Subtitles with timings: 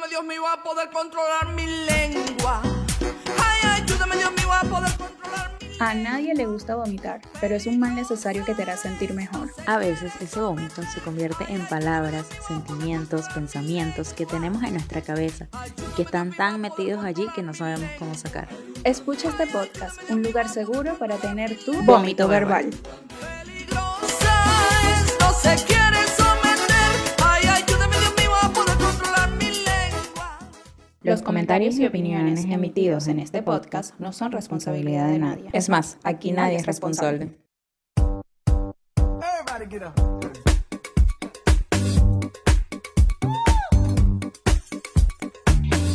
[0.00, 2.62] ayúdame Dios mío a poder controlar mi lengua.
[3.38, 7.66] Ay, ayúdame Dios mío a poder controlar mi A nadie le gusta vomitar, pero es
[7.66, 9.50] un mal necesario que te hará sentir mejor.
[9.66, 15.48] A veces ese vómito se convierte en palabras, sentimientos, pensamientos que tenemos en nuestra cabeza
[15.76, 18.48] y que están tan metidos allí que no sabemos cómo sacar.
[18.84, 22.70] Escucha este podcast, un lugar seguro para tener tu Vómito verbal.
[25.20, 25.56] no se
[31.10, 35.50] Los comentarios y opiniones emitidos en este podcast no son responsabilidad de nadie.
[35.52, 37.36] Es más, aquí nadie es responsable.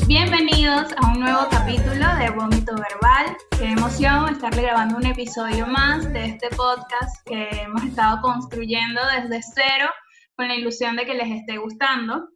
[0.05, 3.38] Bienvenidos a un nuevo capítulo de Vómito Verbal.
[3.58, 9.41] Qué emoción estarle grabando un episodio más de este podcast que hemos estado construyendo desde
[9.41, 9.88] cero
[10.36, 12.36] con la ilusión de que les esté gustando.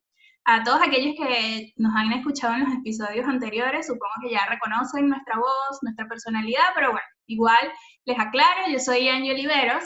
[0.52, 5.08] A todos aquellos que nos han escuchado en los episodios anteriores, supongo que ya reconocen
[5.08, 7.72] nuestra voz, nuestra personalidad, pero bueno, igual
[8.06, 9.84] les aclaro, yo soy Angie Oliveros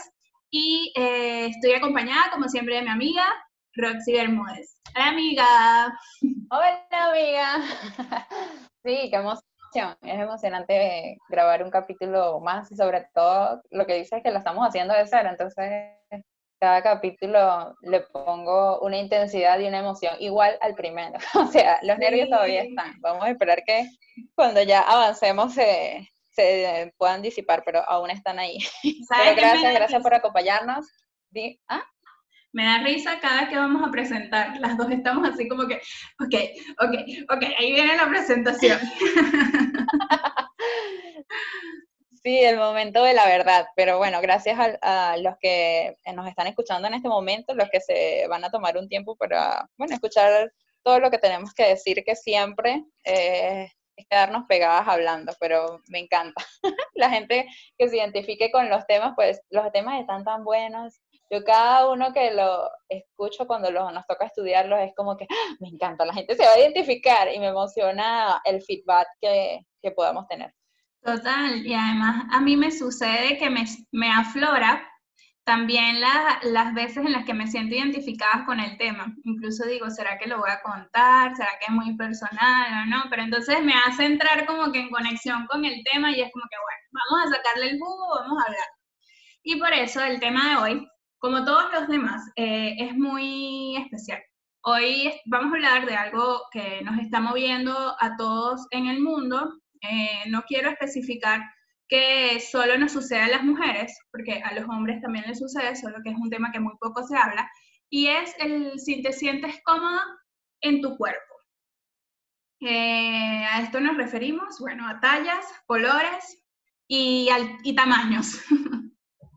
[0.50, 3.26] y eh, estoy acompañada, como siempre, de mi amiga
[3.74, 4.80] Roxy Bermúdez.
[4.96, 6.00] Hola, amiga.
[6.50, 7.62] Hola amiga.
[8.86, 9.98] Sí, qué emoción.
[10.02, 14.38] Es emocionante grabar un capítulo más y sobre todo lo que dices es que lo
[14.38, 15.28] estamos haciendo de cero.
[15.30, 15.94] Entonces,
[16.64, 21.20] cada capítulo le pongo una intensidad y una emoción igual al primero.
[21.36, 23.02] O sea, los nervios todavía están.
[23.02, 23.90] Vamos a esperar que
[24.34, 28.60] cuando ya avancemos se, se puedan disipar, pero aún están ahí.
[29.10, 30.88] ¿Sabes Pero qué me gracias, gracias por acompañarnos.
[31.68, 31.84] ¿Ah?
[32.54, 34.58] Me da risa cada que vamos a presentar.
[34.62, 35.82] Las dos estamos así como que,
[36.22, 36.36] ok,
[36.80, 36.94] ok,
[37.30, 38.80] ok, ahí viene la presentación.
[42.24, 46.88] Sí, el momento de la verdad, pero bueno, gracias a, los que nos están escuchando
[46.88, 51.00] en este momento, los que se van a tomar un tiempo para, bueno, escuchar todo
[51.00, 56.42] lo que tenemos que decir, que siempre eh, es quedarnos pegadas hablando, pero me encanta.
[56.94, 57.46] La gente
[57.78, 61.02] que se identifique con los temas, pues los temas están tan buenos.
[61.30, 65.56] Yo cada uno que lo escucho cuando nos toca estudiarlos es como que ¡ah!
[65.60, 69.92] me encanta, la gente se va a identificar y me emociona el feedback que, que
[69.92, 70.54] podamos tener.
[71.04, 74.88] Total, y además a mí me sucede que me, me aflora
[75.44, 79.14] también la- las veces en las que me siento identificada con el tema.
[79.26, 81.36] Incluso digo, ¿será que lo voy a contar?
[81.36, 83.04] ¿Será que es muy personal o no?
[83.10, 86.46] Pero entonces me hace entrar como que en conexión con el tema y es como
[86.50, 88.68] que, bueno, vamos a sacarle el jugo, vamos a hablar.
[89.44, 90.88] Y por eso el tema de hoy,
[91.20, 94.22] como todos los demás, eh, es muy especial.
[94.64, 99.54] Hoy vamos a hablar de algo que nos está moviendo a todos en el mundo.
[99.84, 101.42] Eh, no quiero especificar
[101.88, 105.98] que solo nos sucede a las mujeres, porque a los hombres también les sucede, solo
[106.04, 107.50] que es un tema que muy poco se habla,
[107.90, 110.04] y es el si te sientes cómoda
[110.62, 111.20] en tu cuerpo.
[112.62, 116.44] Eh, a esto nos referimos, bueno, a tallas, colores
[116.88, 118.40] y, al- y tamaños.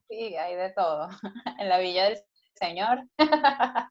[0.09, 1.09] Sí, hay de todo.
[1.59, 2.19] En la Villa del
[2.55, 3.01] Señor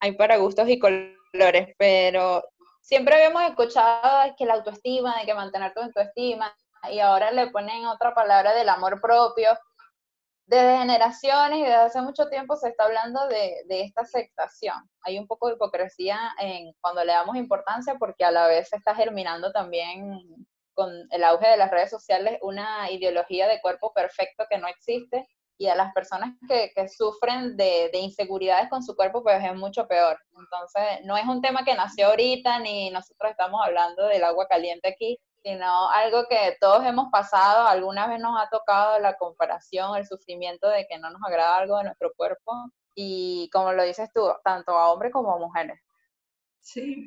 [0.00, 2.42] hay para gustos y colores, pero
[2.88, 6.56] siempre habíamos escuchado que la autoestima, de que mantener tu autoestima,
[6.90, 9.50] y ahora le ponen otra palabra del amor propio.
[10.46, 14.74] Desde generaciones y desde hace mucho tiempo se está hablando de, de esta aceptación.
[15.02, 18.76] Hay un poco de hipocresía en cuando le damos importancia porque a la vez se
[18.76, 20.18] está germinando también
[20.72, 25.28] con el auge de las redes sociales una ideología de cuerpo perfecto que no existe
[25.58, 29.54] y a las personas que, que sufren de, de inseguridades con su cuerpo pues es
[29.56, 30.16] mucho peor.
[30.38, 34.88] Entonces no es un tema que nació ahorita ni nosotros estamos hablando del agua caliente
[34.88, 40.06] aquí, sino algo que todos hemos pasado, alguna vez nos ha tocado la comparación, el
[40.06, 42.52] sufrimiento de que no nos agrada algo de nuestro cuerpo
[42.94, 45.80] y como lo dices tú, tanto a hombres como a mujeres.
[46.60, 47.06] Sí,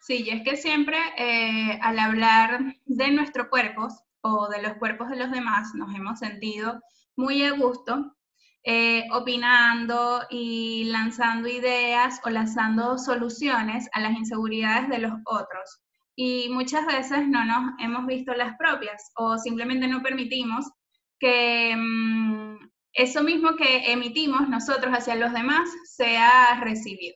[0.00, 3.92] sí, y es que siempre eh, al hablar de nuestros cuerpos
[4.22, 6.80] o de los cuerpos de los demás nos hemos sentido
[7.16, 8.16] muy a gusto,
[8.64, 15.82] eh, opinando y lanzando ideas o lanzando soluciones a las inseguridades de los otros.
[16.16, 20.66] Y muchas veces no nos hemos visto las propias o simplemente no permitimos
[21.18, 22.56] que mm,
[22.94, 27.14] eso mismo que emitimos nosotros hacia los demás sea recibido.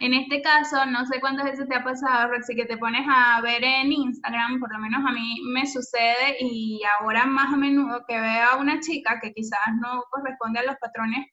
[0.00, 3.40] En este caso, no sé cuántas veces te ha pasado, Roxy, que te pones a
[3.40, 8.04] ver en Instagram, por lo menos a mí me sucede y ahora más a menudo
[8.08, 11.26] que veo a una chica que quizás no corresponde a los patrones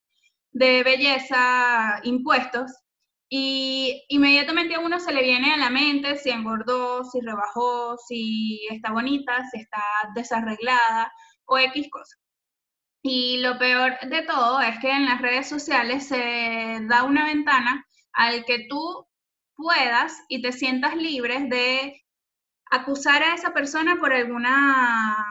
[0.52, 2.72] de belleza impuestos
[3.30, 8.68] y inmediatamente a uno se le viene a la mente si engordó, si rebajó, si
[8.70, 9.82] está bonita, si está
[10.16, 11.12] desarreglada
[11.46, 12.16] o X cosa.
[13.04, 17.86] Y lo peor de todo es que en las redes sociales se da una ventana
[18.14, 19.08] al que tú
[19.56, 22.02] puedas y te sientas libre de
[22.72, 25.26] acusar a esa persona por alguna,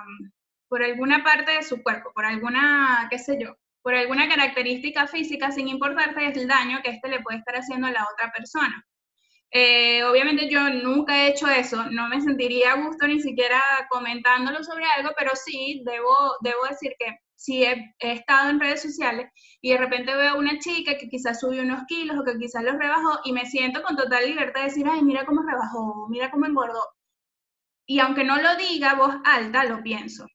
[0.69, 5.51] por alguna parte de su cuerpo, por alguna, qué sé yo, por alguna característica física,
[5.51, 8.85] sin importarte el daño que éste le puede estar haciendo a la otra persona.
[9.53, 13.61] Eh, obviamente yo nunca he hecho eso, no me sentiría a gusto ni siquiera
[13.91, 19.31] comentándolo sobre algo, pero sí debo, debo decir que si he, estado en redes sociales
[19.63, 22.79] y de repente veo una chica que quizás subió unos kilos o que quizás los
[22.79, 26.45] rebajó y me siento con total libertad de decir, ay, mira cómo rebajó, mira cómo
[26.45, 26.85] engordó.
[27.87, 30.27] Y aunque no lo diga voz alta, lo pienso.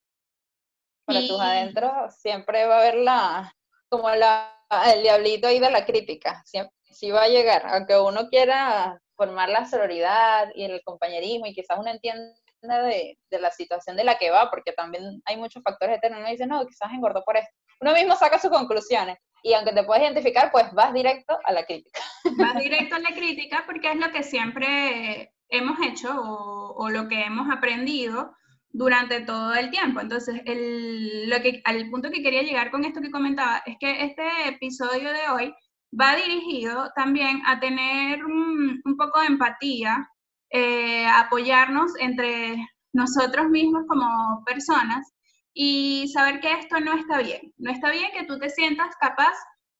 [1.05, 3.55] Para tus adentros siempre va a haber la,
[3.87, 4.51] como la,
[4.91, 9.49] el diablito ahí de la crítica, siempre, sí va a llegar, aunque uno quiera formar
[9.49, 12.33] la sororidad y el compañerismo y quizás uno entienda
[12.67, 16.19] de, de, la situación de la que va, porque también hay muchos factores eternos.
[16.19, 17.51] Uno dice, no, quizás engordó por esto.
[17.81, 21.65] Uno mismo saca sus conclusiones y aunque te puedes identificar, pues vas directo a la
[21.65, 21.99] crítica.
[22.37, 27.07] Vas directo a la crítica porque es lo que siempre hemos hecho o, o lo
[27.07, 28.33] que hemos aprendido
[28.75, 30.01] durante todo el tiempo.
[30.01, 34.03] Entonces, el, lo que, al punto que quería llegar con esto que comentaba es que
[34.03, 35.53] este episodio de hoy
[35.99, 40.09] va dirigido también a tener un, poco de empatía,
[40.57, 42.55] eh, apoyarnos entre
[42.93, 45.05] nosotros mismos como personas
[45.53, 47.53] y saber que esto no está bien.
[47.57, 49.33] No está bien que tú te sientas capaz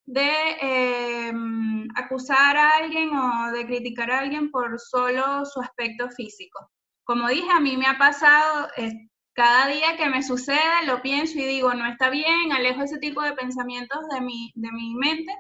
[0.06, 0.30] de
[0.60, 6.70] em, acusar a alguien o de criticar a alguien por solo su aspecto físico.
[7.06, 8.92] Como dije, a mí me ha pasado, eh,
[9.34, 13.22] cada día que me sucede lo pienso y digo, no está bien, alejo ese tipo
[13.22, 15.32] de pensamientos de mi, de mi mente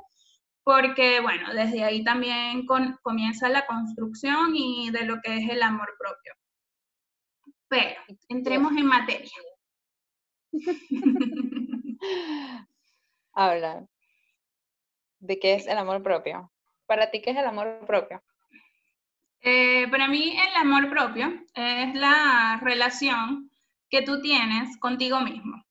[0.65, 5.95] porque bueno, desde ahí también comienza la construcción y de lo que es el amor
[5.97, 6.33] propio.
[7.67, 9.31] Pero entremos en materia.
[13.33, 13.85] Habla.
[15.19, 16.51] ¿De qué es el amor propio?
[16.87, 18.23] ¿Para ti qué es el amor propio?
[19.41, 23.51] Eh, para mí el amor propio es la relación
[23.87, 25.63] que tú tienes contigo mismo.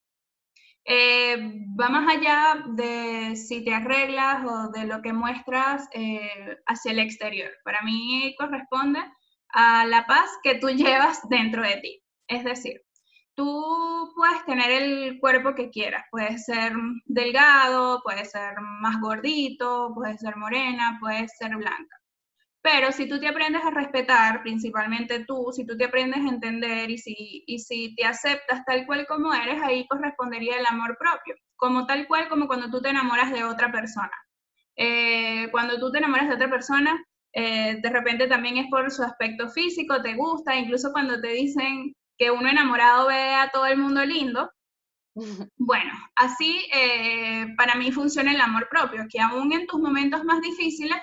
[0.87, 1.37] Eh,
[1.81, 6.99] va más allá de si te arreglas o de lo que muestras eh, hacia el
[6.99, 7.51] exterior.
[7.65, 9.01] Para mí corresponde
[9.49, 12.03] a la paz que tú llevas dentro de ti.
[12.29, 12.83] Es decir,
[13.35, 16.73] tú puedes tener el cuerpo que quieras, puedes ser
[17.07, 21.97] delgado, puedes ser más gordito, puedes ser morena, puedes ser blanca.
[22.65, 26.91] Pero si tú te aprendes a respetar, principalmente tú, si tú te aprendes a entender
[26.91, 31.35] y si, y si te aceptas tal cual como eres, ahí correspondería el amor propio,
[31.57, 34.11] como tal cual como cuando tú te enamoras de otra persona.
[34.77, 39.03] Eh, cuando tú te enamoras de otra persona, eh, de repente también es por su
[39.03, 43.77] aspecto físico, te gusta, incluso cuando te dicen que uno enamorado ve a todo el
[43.77, 44.51] mundo lindo.
[45.59, 50.41] Bueno, así eh, para mí funciona el amor propio, que aún en tus momentos más
[50.41, 50.99] difíciles,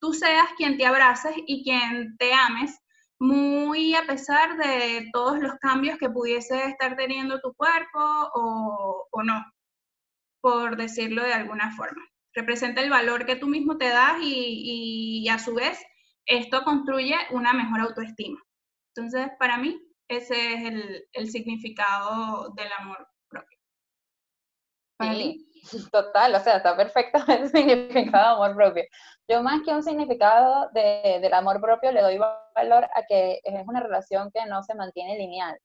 [0.00, 2.78] tú seas quien te abraces y quien te ames,
[3.20, 7.98] muy a pesar de todos los cambios que pudiese estar teniendo tu cuerpo
[8.34, 9.44] o, no,
[10.40, 12.02] por decirlo de alguna forma.
[12.34, 15.78] Representa el valor que tú mismo te das y, a su vez
[16.26, 18.40] esto construye una mejor autoestima.
[18.94, 23.58] Entonces, para mí, ese es el, significado del amor propio.
[25.00, 25.57] sí,
[25.90, 28.84] total, o sea, está perfecto el significado de amor propio.
[29.28, 32.18] Yo más que un significado de, del amor propio le doy
[32.54, 35.58] valor a que es una relación que no se mantiene lineal.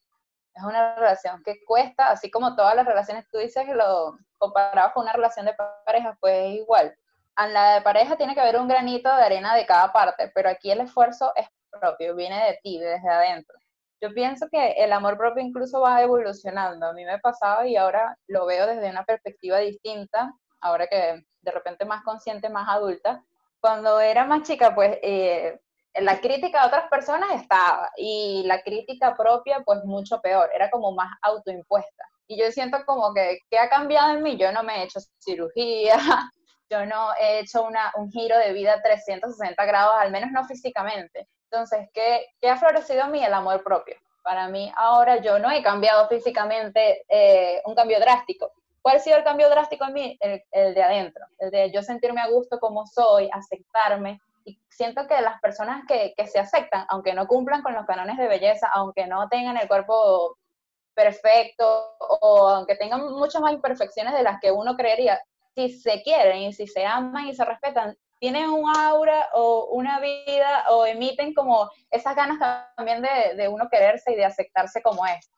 [0.53, 4.91] Es una relación que cuesta, así como todas las relaciones, tú dices que lo comparado
[4.93, 6.95] con una relación de pareja, pues es igual.
[7.37, 10.49] En la de pareja tiene que haber un granito de arena de cada parte, pero
[10.49, 13.57] aquí el esfuerzo es propio, viene de ti, desde adentro.
[14.03, 16.87] Yo pienso que el amor propio incluso va evolucionando.
[16.87, 21.51] A mí me pasado y ahora lo veo desde una perspectiva distinta, ahora que de
[21.51, 23.23] repente más consciente, más adulta,
[23.61, 25.57] cuando era más chica, pues eh,
[26.01, 30.91] la crítica de otras personas estaba y la crítica propia, pues mucho peor, era como
[30.91, 32.03] más autoimpuesta.
[32.27, 34.35] Y yo siento como que, ¿qué ha cambiado en mí?
[34.35, 35.95] Yo no me he hecho cirugía,
[36.69, 41.29] yo no he hecho una, un giro de vida 360 grados, al menos no físicamente.
[41.53, 43.23] Entonces, ¿qué, qué ha florecido en mí?
[43.23, 43.95] El amor propio.
[44.23, 49.15] Para mí ahora yo no he cambiado físicamente eh, un cambio drástico, ¿Cuál ha sido
[49.15, 50.19] el cambio drástico en mí?
[50.19, 54.19] El, de adentro, el de yo sentirme a gusto como soy, aceptarme.
[54.43, 58.17] Y siento que las personas que, que se aceptan, aunque no cumplan con los canones
[58.17, 60.37] de belleza, aunque no tengan el cuerpo
[60.93, 65.17] perfecto o aunque tengan muchas más imperfecciones de las que uno creería,
[65.55, 69.99] si se quieren y si se aman y se respetan, tienen un aura o una
[69.99, 72.39] vida o emiten como esas ganas
[72.77, 75.29] también de, de uno quererse y de aceptarse como es.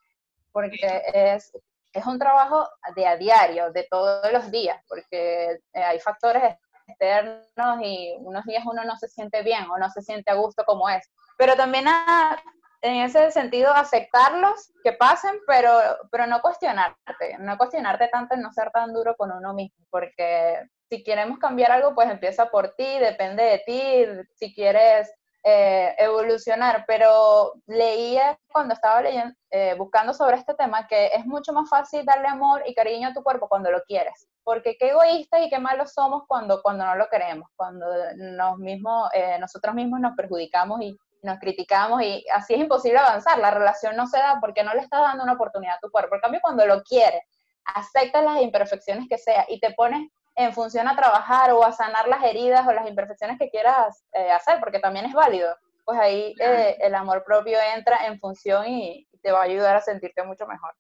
[0.51, 1.51] Porque es,
[1.91, 7.79] es un trabajo de a diario, de todos los días, porque eh, hay factores externos
[7.81, 10.87] y unos días uno no se siente bien o no se siente a gusto como
[10.87, 11.11] es.
[11.39, 12.39] Pero también a,
[12.83, 15.71] en ese sentido aceptarlos, que pasen, pero,
[16.11, 20.69] pero no cuestionarte, no cuestionarte tanto en no ser tan duro con uno mismo, porque
[20.95, 25.11] si queremos cambiar algo, pues empieza por ti, depende de ti, si quieres
[25.43, 31.53] eh, evolucionar, pero leía cuando estaba leyendo, eh, buscando sobre este tema que es mucho
[31.53, 35.41] más fácil darle amor y cariño a tu cuerpo cuando lo quieres, porque qué egoístas
[35.41, 37.85] y qué malos somos cuando, cuando no lo queremos, cuando
[38.15, 43.37] nos mismos, eh, nosotros mismos nos perjudicamos y nos criticamos y así es imposible avanzar.
[43.39, 46.15] La relación no se da porque no le estás dando una oportunidad a tu cuerpo.
[46.15, 47.21] En cambio, cuando lo quieres,
[47.65, 52.07] aceptas las imperfecciones que sea y te pones en función a trabajar o a sanar
[52.07, 56.35] las heridas o las imperfecciones que quieras eh, hacer, porque también es válido, pues ahí
[56.39, 60.45] eh, el amor propio entra en función y te va a ayudar a sentirte mucho
[60.45, 60.73] mejor.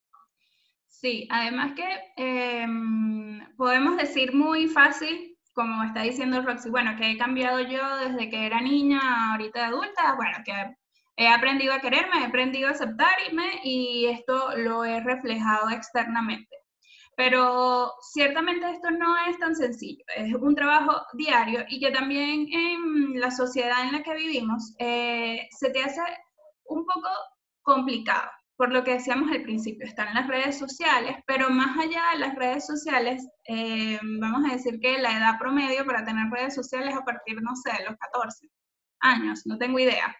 [0.87, 7.17] Sí, además que em, podemos decir muy fácil como está diciendo Roxy, bueno, que he
[7.17, 10.53] cambiado yo desde que era niña, ahorita adulta, bueno, que
[11.15, 16.57] he aprendido a quererme, he aprendido a aceptarme y esto lo he reflejado externamente.
[17.15, 23.19] Pero ciertamente esto no es tan sencillo, es un trabajo diario y que también en
[23.19, 26.01] la sociedad en la que vivimos eh, se te hace
[26.65, 27.09] un poco
[27.61, 32.19] complicado por lo que decíamos al principio, están las redes sociales, pero más allá de
[32.19, 36.95] las redes sociales, eh, vamos a decir que la edad promedio para tener redes sociales
[36.95, 38.47] a partir, no sé, de los 14
[39.01, 40.15] años, no tengo idea.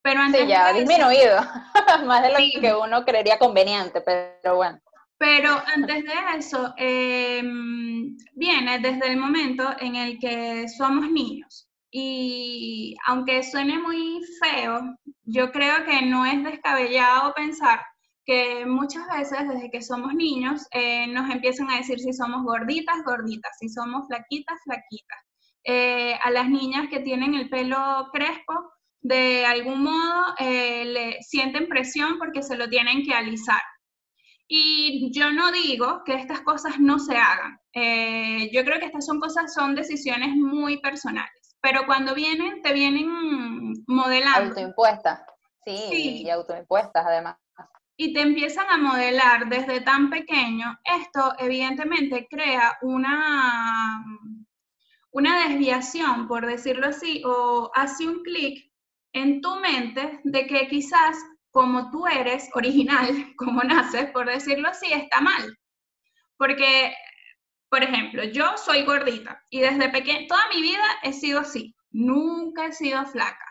[0.00, 1.40] Pero antes sí, ya ha disminuido,
[2.06, 4.78] más de lo que uno creería conveniente, pero bueno.
[5.22, 11.68] Pero antes de eso, em, viene desde el momento en el que somos niños.
[11.92, 14.80] Y aunque suene muy feo,
[15.22, 17.80] yo creo que no es descabellado pensar
[18.24, 22.96] que muchas veces desde que somos niños eh, nos empiezan a decir si somos gorditas,
[23.04, 25.20] gorditas, si somos flaquitas, flaquitas.
[25.62, 31.68] Eh, a las niñas que tienen el pelo crespo, de algún modo eh, le sienten
[31.68, 33.62] presión porque se lo tienen que alisar.
[34.54, 37.58] Y yo no digo que estas cosas no se hagan.
[38.52, 43.74] yo creo que estas son cosas, son decisiones muy personales pero cuando vienen, te vienen
[43.86, 44.48] modelando.
[44.50, 45.20] Autoimpuestas,
[45.64, 47.36] sí, y autoimpuestas además.
[47.96, 50.76] Y te empiezan a modelar desde tan pequeño.
[50.82, 54.04] Esto evidentemente crea una,
[55.12, 58.72] una desviación, por decirlo así, o hace un clic
[59.12, 61.16] en tu mente de que quizás
[61.52, 65.56] como tú eres original, como naces, por decirlo así, está mal.
[66.36, 66.92] Porque
[67.72, 72.66] por ejemplo, yo soy gordita y desde pequeña, toda mi vida he sido así, nunca
[72.66, 73.46] he sido flaca.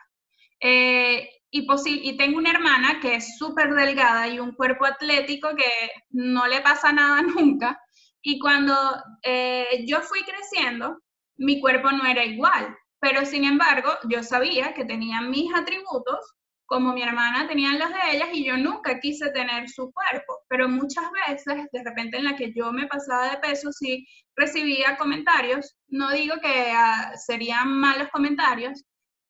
[0.59, 1.65] Eh, y,
[2.03, 6.61] y tengo una hermana que es súper delgada y un cuerpo atlético que no le
[6.61, 7.81] pasa nada nunca.
[8.21, 8.75] Y cuando
[9.23, 10.99] eh, yo fui creciendo,
[11.37, 16.35] mi cuerpo no era igual, pero sin embargo yo sabía que tenía mis atributos
[16.71, 20.69] como mi hermana tenían los de ellas y yo nunca quise tener su cuerpo, pero
[20.69, 25.75] muchas veces, de repente en la que yo me pasaba de peso, sí recibía comentarios,
[25.89, 28.85] no digo que ah, serían malos comentarios,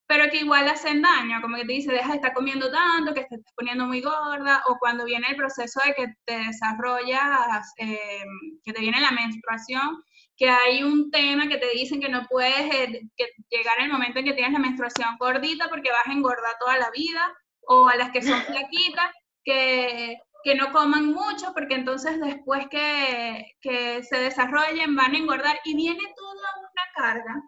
[0.06, 3.24] pero que igual hacen daño, como que te dice, deja de estar comiendo tanto, que
[3.24, 8.60] te estás poniendo muy gorda, o cuando viene el proceso de que te desarrollas, em,
[8.62, 10.00] que te viene la menstruación,
[10.36, 14.18] que hay un tema que te dicen que no puedes eh, que llegar el momento
[14.18, 17.96] en que tienes la menstruación gordita porque vas a engordar toda la vida, o a
[17.96, 19.10] las que son flaquitas,
[19.44, 25.58] que, que no coman mucho porque entonces después que, que, se desarrollen van a engordar
[25.64, 27.42] y viene toda una carga.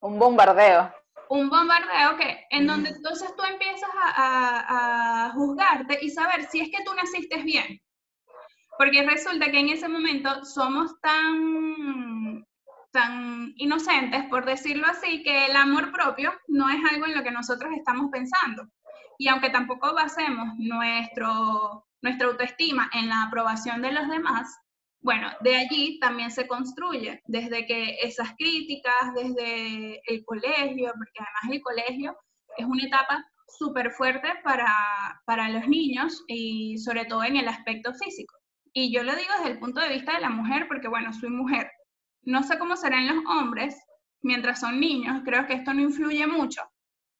[0.00, 0.92] Un bombardeo.
[1.28, 6.60] Un bombardeo que en donde entonces tú empiezas a, a, a juzgarte y saber si
[6.60, 7.80] es que tú naciste bien.
[8.78, 12.44] Porque resulta que en ese momento somos tan,
[12.90, 17.30] tan inocentes, por decirlo así, que el amor propio no es algo en lo que
[17.30, 18.66] nosotros estamos pensando.
[19.18, 24.48] Y aunque tampoco basemos nuestro, nuestra autoestima en la aprobación de los demás,
[25.02, 31.56] bueno, de allí también se construye, desde que esas críticas, desde el colegio, porque además
[31.56, 32.16] el colegio
[32.56, 33.24] es una etapa
[33.58, 38.34] súper fuerte para, para los niños y sobre todo en el aspecto físico.
[38.72, 41.30] Y yo lo digo desde el punto de vista de la mujer, porque bueno, soy
[41.30, 41.70] mujer.
[42.22, 43.76] No sé cómo serán los hombres
[44.22, 46.62] mientras son niños, creo que esto no influye mucho,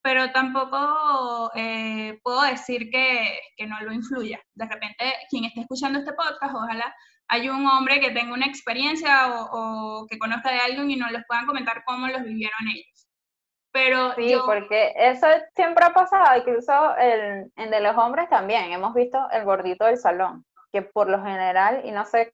[0.03, 4.41] pero tampoco eh, puedo decir que, que, no lo influya.
[4.55, 6.95] De repente, quien esté escuchando este podcast, ojalá
[7.29, 11.25] hay un hombre que tenga una experiencia o, que conozca de alguien y nos les
[11.27, 13.09] puedan comentar cómo los vivieron ellos.
[13.73, 18.71] Pero sí, porque eso siempre ha pasado, incluso el, en de los hombres también.
[18.71, 22.33] Hemos visto el gordito del salón, que por lo general, y no sé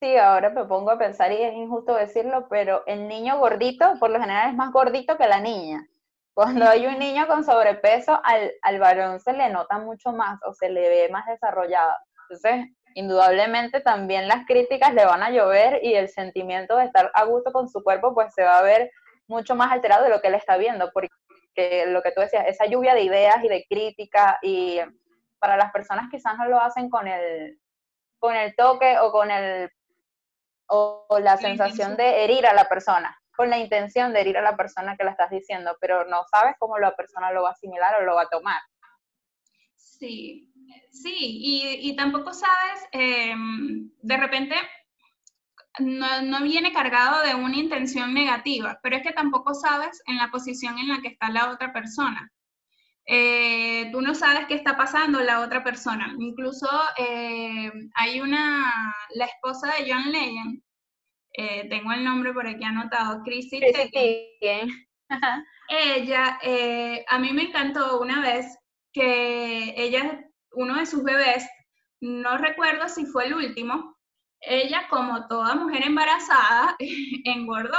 [0.00, 4.10] sí, ahora me pongo a pensar y es injusto decirlo, pero el niño gordito por
[4.10, 5.86] lo general es más gordito que la niña.
[6.34, 10.52] Cuando hay un niño con sobrepeso, al, al varón se le nota mucho más o
[10.52, 11.92] se le ve más desarrollado.
[12.22, 17.24] Entonces, indudablemente también las críticas le van a llover y el sentimiento de estar a
[17.24, 18.90] gusto con su cuerpo pues se va a ver
[19.28, 21.10] mucho más alterado de lo que él está viendo, porque
[21.86, 24.80] lo que tú decías, esa lluvia de ideas y de crítica y
[25.38, 27.58] para las personas quizás no lo hacen con el,
[28.24, 29.70] con el toque o con el
[30.68, 34.56] o, la sensación de herir a la persona, con la intención de herir a la
[34.56, 38.00] persona que la estás diciendo, pero no sabes cómo la persona lo va a asimilar
[38.00, 38.62] o lo va a tomar.
[39.76, 40.50] Sí,
[40.90, 44.56] sí, y, y tampoco sabes, em, de repente
[45.80, 50.30] no, no, viene cargado de una intención negativa, pero es que tampoco sabes en la
[50.30, 52.32] posición en la que está la otra persona.
[53.06, 56.14] Eh, tú no sabes qué está pasando la otra persona.
[56.18, 58.72] Incluso eh, hay una,
[59.14, 60.62] la esposa de John Legend,
[61.36, 63.60] eh, tengo el nombre por aquí anotado, Chrissy.
[65.68, 66.38] Ella,
[67.08, 68.46] a mí me encantó una vez
[68.92, 71.46] que ella, uno de sus bebés,
[72.00, 73.96] no recuerdo si fue el último,
[74.40, 76.76] ella, como toda mujer embarazada,
[77.24, 77.78] engordó.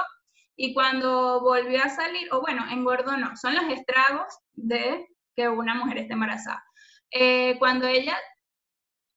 [0.58, 5.05] Y cuando volvió a salir, o bueno, engordó no, son los estragos de
[5.36, 6.63] que una mujer esté embarazada.
[7.12, 8.18] Eh, cuando ella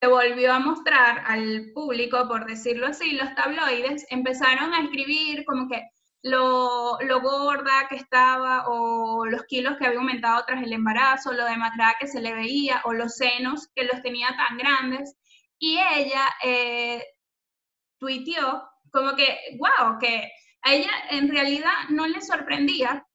[0.01, 5.69] se volvió a mostrar al público, por decirlo así, los tabloides empezaron a escribir como
[5.69, 5.83] que
[6.23, 11.97] lo, gorda que estaba o los kilos que había aumentado tras el embarazo, lo demacrada
[11.99, 15.17] que se le veía o los senos que los tenía tan grandes.
[15.59, 17.05] Y ella eh,
[18.91, 20.31] como que, wow, que
[20.63, 23.07] a ella en realidad no le sorprendía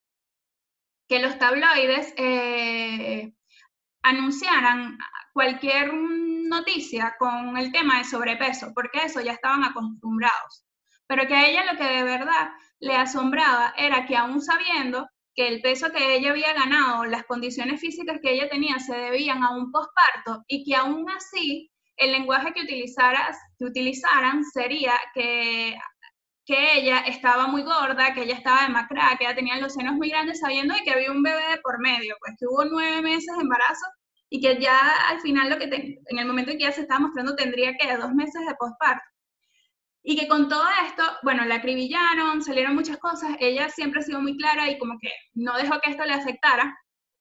[1.08, 3.32] que los tabloides eh,
[4.02, 4.98] anunciaran
[5.32, 10.64] cualquier noticia con el tema de sobrepeso, porque eso ya estaban acostumbrados.
[11.06, 15.48] Pero que a ella lo que de verdad le asombraba era que aún sabiendo que
[15.48, 19.50] el peso que ella había ganado, las condiciones físicas que ella tenía se debían a
[19.50, 25.76] un posparto y que aún así el lenguaje que, utilizaras, que utilizaran sería que,
[26.46, 30.10] que ella estaba muy gorda, que ella estaba demacrada, que ella tenía los senos muy
[30.10, 33.86] grandes, sabiendo que había un bebé por medio, pues que hubo nueve meses de embarazo
[34.28, 34.78] y que ya
[35.08, 37.96] al final, lo que en el momento en que ella se estaba mostrando, tendría que
[37.96, 39.04] dos meses de postparto.
[40.02, 44.20] Y que con todo esto, bueno, la acribillaron, salieron muchas cosas, ella siempre ha sido
[44.20, 46.76] muy clara y como que no dejó que esto le afectara,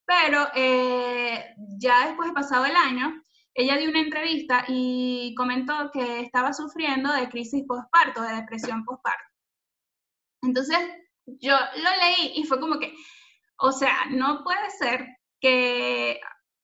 [0.05, 1.45] pero eh,
[1.79, 3.13] ya después de pasado el año,
[3.55, 9.23] ella dio una entrevista y comentó que estaba sufriendo de crisis postparto, de depresión postparto.
[10.41, 10.79] Entonces,
[11.25, 12.93] yo lo leí y fue como que,
[13.57, 15.07] o sea, no puede ser
[15.39, 16.19] que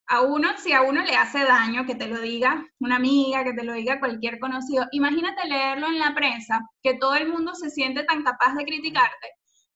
[0.07, 3.53] a uno, si a uno le hace daño, que te lo diga una amiga, que
[3.53, 7.69] te lo diga cualquier conocido, imagínate leerlo en la prensa, que todo el mundo se
[7.69, 9.27] siente tan capaz de criticarte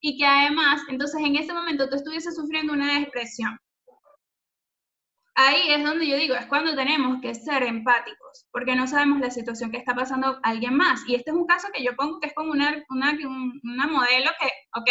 [0.01, 3.57] y que además, entonces en ese momento tú estuviese sufriendo una depresión
[5.35, 9.31] ahí es donde yo digo, es cuando tenemos que ser empáticos, porque no sabemos la
[9.31, 11.01] situación que está pasando alguien más.
[11.07, 13.17] Y este es un caso que yo pongo que es como una, una,
[13.63, 14.89] una modelo que, ok,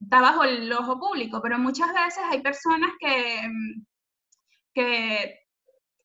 [0.00, 3.48] está bajo el ojo público, pero muchas veces hay personas que,
[4.74, 5.40] que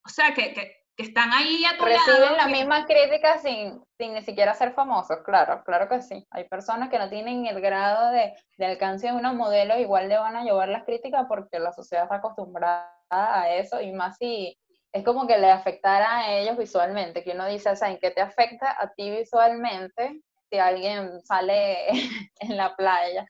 [0.06, 4.22] o sea, que, que, están ahí a tu Reciben la misma crítica sin, sin ni
[4.22, 6.28] siquiera ser famosos, claro, claro que sí.
[6.30, 10.18] Hay personas que no tienen el grado de, de alcance de una modelo, igual le
[10.18, 14.58] van a llevar las críticas porque la sociedad está acostumbrada a eso y más si
[14.92, 18.12] es como que le afectara a ellos visualmente, que uno dice, o sea, ¿en qué
[18.12, 21.88] te afecta a ti visualmente si alguien sale
[22.40, 23.28] en la playa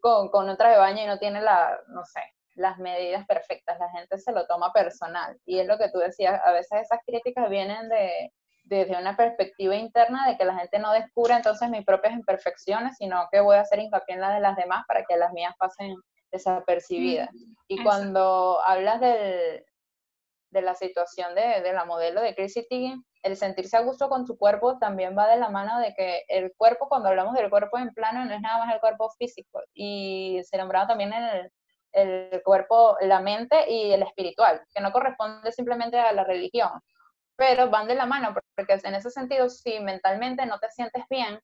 [0.00, 2.20] con, con un de baño y no tiene la, no sé,
[2.54, 3.78] las medidas perfectas?
[3.78, 5.38] La gente se lo toma personal.
[5.46, 8.32] Y es lo que tú decías, a veces esas críticas vienen de,
[8.64, 13.26] desde una perspectiva interna de que la gente no descubre entonces mis propias imperfecciones, sino
[13.32, 15.96] que voy a hacer hincapié en las de las demás para que las mías pasen
[16.30, 17.30] desapercibida.
[17.68, 19.64] Y cuando hablas del,
[20.50, 24.26] de la situación de, de, la modelo de Chrissy Teigen, el sentirse a gusto con
[24.26, 27.78] su cuerpo también va de la mano de que el cuerpo, cuando hablamos del cuerpo
[27.78, 31.52] en plano, no es nada más el cuerpo físico, y se nombraba también el,
[31.92, 36.70] el cuerpo, la mente y el espiritual, que no corresponde simplemente a la religión,
[37.36, 41.38] pero van de la mano, porque en ese sentido, si mentalmente no te sientes bien,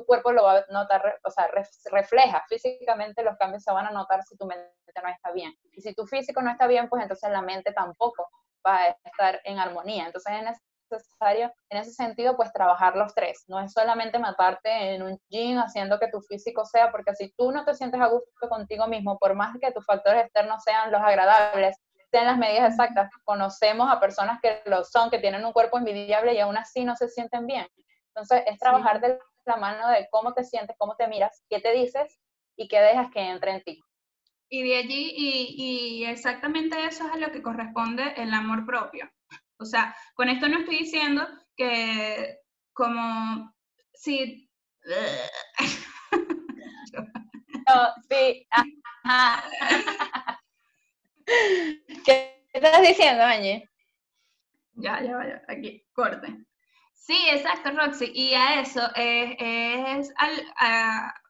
[0.00, 1.48] tu cuerpo lo va a notar, o sea,
[1.90, 4.70] refleja físicamente los cambios se van a notar si tu mente
[5.02, 5.54] no está bien.
[5.72, 8.28] Y si tu físico no está bien, pues entonces la mente tampoco
[8.66, 10.06] va a estar en armonía.
[10.06, 10.60] Entonces es
[10.90, 13.44] necesario, en ese sentido, pues trabajar los tres.
[13.46, 17.52] No es solamente matarte en un gym haciendo que tu físico sea, porque si tú
[17.52, 21.00] no te sientes a gusto contigo mismo, por más que tus factores externos sean los
[21.00, 21.76] agradables,
[22.10, 26.34] sean las medidas exactas, conocemos a personas que lo son, que tienen un cuerpo envidiable
[26.34, 27.68] y aún así no se sienten bien
[28.08, 31.72] Entonces, es trabajar de la mano de cómo te sientes, cómo te miras, qué te
[31.72, 32.18] dices
[32.56, 33.80] y qué dejas que entre en ti.
[34.48, 39.10] Y de allí, y, y exactamente eso es a lo que corresponde el amor propio.
[39.58, 42.38] O sea, con esto no estoy diciendo que
[42.72, 43.54] como
[43.92, 44.48] si...
[47.68, 49.44] No, sí, ajá.
[52.04, 53.68] ¿Qué estás diciendo, Angie?
[54.72, 56.26] Ya, ya, vaya, aquí, corte.
[57.00, 58.12] Sí, exacto, Roxy.
[58.14, 60.46] Y a eso es, al-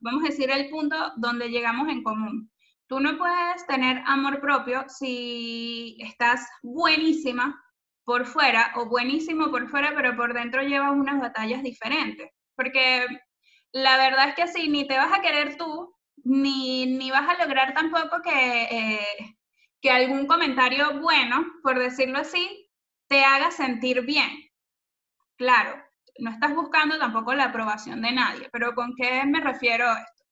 [0.00, 2.50] vamos a decir, el punto donde llegamos en común.
[2.88, 7.62] Tú no puedes tener amor propio si estás buenísima
[8.04, 12.28] por fuera o buenísimo por fuera, pero por dentro llevas unas batallas diferentes.
[12.56, 13.06] Porque
[13.72, 17.42] la verdad es que así ni te vas a querer tú, ni, ni vas a
[17.44, 19.37] lograr tampoco que, eh,
[19.83, 22.70] que algún comentario bueno, por decirlo así,
[23.09, 24.30] te haga sentir bien.
[25.40, 25.83] Claro,
[26.18, 30.24] no estás buscando tampoco la aprobación de nadie, pero ¿con qué me refiero esto?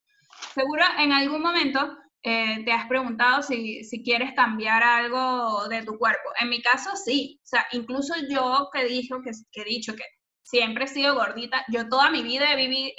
[0.53, 5.97] Seguro en algún momento eh, te has preguntado si, si quieres cambiar algo de tu
[5.97, 6.29] cuerpo.
[6.38, 7.40] En mi caso, sí.
[7.42, 10.05] O sea, incluso yo que, dijo, que, que he dicho que
[10.42, 12.92] siempre he sido gordita, yo toda mi vida he vivido,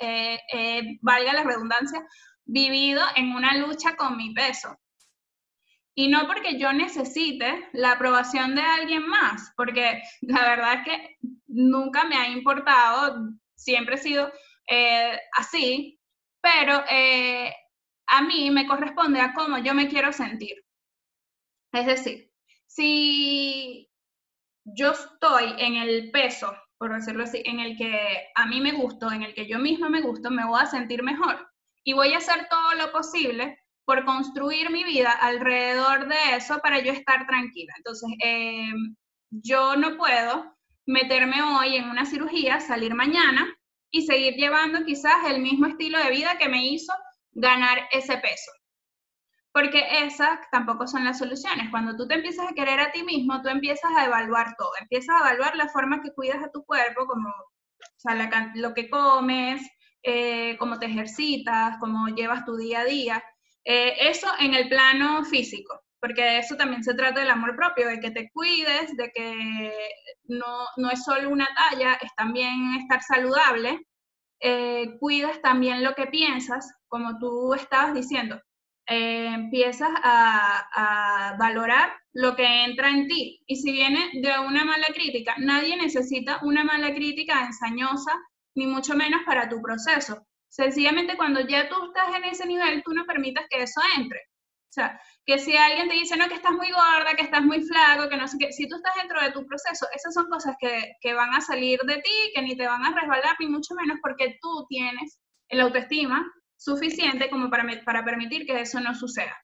[1.04, 2.02] valga la redundancia,
[2.44, 4.76] vivido en una lucha con mi peso.
[6.00, 11.18] Y no porque yo necesite la aprobación de alguien más, porque la verdad es que
[11.48, 13.18] nunca me ha importado,
[13.54, 14.32] siempre he sido
[14.70, 16.00] eh, así,
[16.40, 17.54] pero eh,
[18.08, 20.56] a mí me corresponde a cómo yo me quiero sentir.
[21.74, 22.32] Es decir,
[22.66, 23.92] si
[24.64, 29.12] yo estoy en el peso, por decirlo así, en el que a mí me gusto,
[29.12, 31.52] en el que yo misma me gusto, me voy a sentir mejor.
[31.84, 33.60] Y voy a hacer todo lo posible
[33.90, 37.74] por construir mi vida alrededor de eso para yo estar tranquila.
[37.76, 38.72] Entonces, eh,
[39.32, 43.48] yo no puedo meterme hoy en una cirugía, salir mañana
[43.90, 46.94] y seguir llevando quizás el mismo estilo de vida que me hizo
[47.32, 48.52] ganar ese peso.
[49.52, 51.72] Porque esas tampoco son las soluciones.
[51.72, 54.70] Cuando tú te empiezas a querer a ti mismo, tú empiezas a evaluar todo.
[54.80, 58.76] Empiezas a evaluar la forma que cuidas a tu cuerpo, como o sea, la, lo
[58.76, 59.68] que comes,
[60.04, 63.24] eh, cómo te ejercitas, cómo llevas tu día a día.
[63.66, 67.88] Eh, eso en el plano físico, porque de eso también se trata del amor propio,
[67.88, 69.74] de que te cuides, de que
[70.26, 73.80] no, no es solo una talla, es también estar saludable.
[74.42, 78.42] Eh, cuidas también lo que piensas, como tú estabas diciendo.
[78.88, 83.44] Eh, empiezas a, a, valorar lo que entra en ti.
[83.46, 88.14] Y si viene de una mala crítica, nadie necesita una mala crítica ensañosa,
[88.56, 90.26] ni mucho menos para tu proceso.
[90.50, 94.20] Sencillamente cuando ya tú estás en ese nivel, tú no permitas que eso entre.
[94.20, 97.62] O sea, que si alguien te dice, no, que estás muy gorda, que estás muy
[97.62, 100.56] flaco, que no sé qué, si tú estás dentro de tu proceso, esas son cosas
[100.60, 103.74] que, que van a salir de ti, que ni te van a resbalar, ni mucho
[103.76, 106.24] menos porque tú tienes el autoestima
[106.56, 109.36] suficiente como para, para permitir que eso no suceda.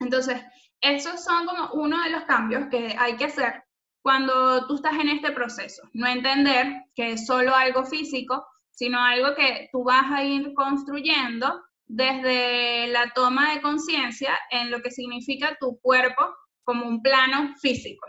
[0.00, 0.40] Entonces,
[0.80, 3.64] esos son como uno de los cambios que hay que hacer
[4.02, 5.82] cuando tú estás en este proceso.
[5.92, 11.62] No entender que es solo algo físico, sino algo que tú vas a ir construyendo
[11.86, 16.34] desde la toma de conciencia en lo que significa tu cuerpo
[16.64, 18.06] como un plano físico.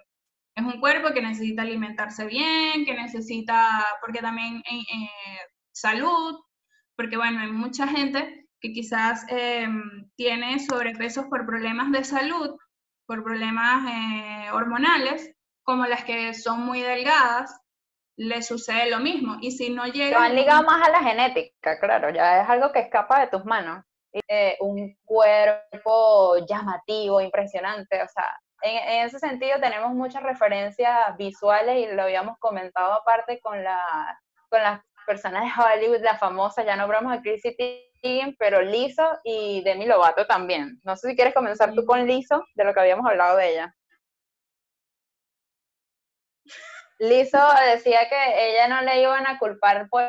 [0.55, 5.09] Es un cuerpo que necesita alimentarse bien, que necesita, porque también eh, eh,
[5.73, 6.39] salud,
[6.95, 9.67] porque bueno, hay mucha gente que quizás eh,
[10.15, 12.55] tiene sobrepesos por problemas de salud,
[13.05, 15.31] por problemas eh, hormonales,
[15.63, 17.51] como las que son muy delgadas,
[18.17, 19.37] le sucede lo mismo.
[19.41, 20.19] Y si no llega...
[20.19, 23.45] Lo han ligado más a la genética, claro, ya es algo que escapa de tus
[23.45, 23.83] manos.
[24.27, 31.77] Eh, un cuerpo llamativo, impresionante, o sea, en, en, ese sentido tenemos muchas referencias visuales
[31.77, 33.77] y lo habíamos comentado aparte con, la,
[34.49, 39.61] con las personas de Hollywood, la famosa, ya nombramos a Chrissy Teigen, pero Lizzo y
[39.63, 40.79] Demi Lovato también.
[40.83, 43.75] No sé si quieres comenzar tú con Lizzo, de lo que habíamos hablado de ella.
[46.99, 47.39] Lizzo
[47.73, 50.07] decía que ella no le iban a culpar por,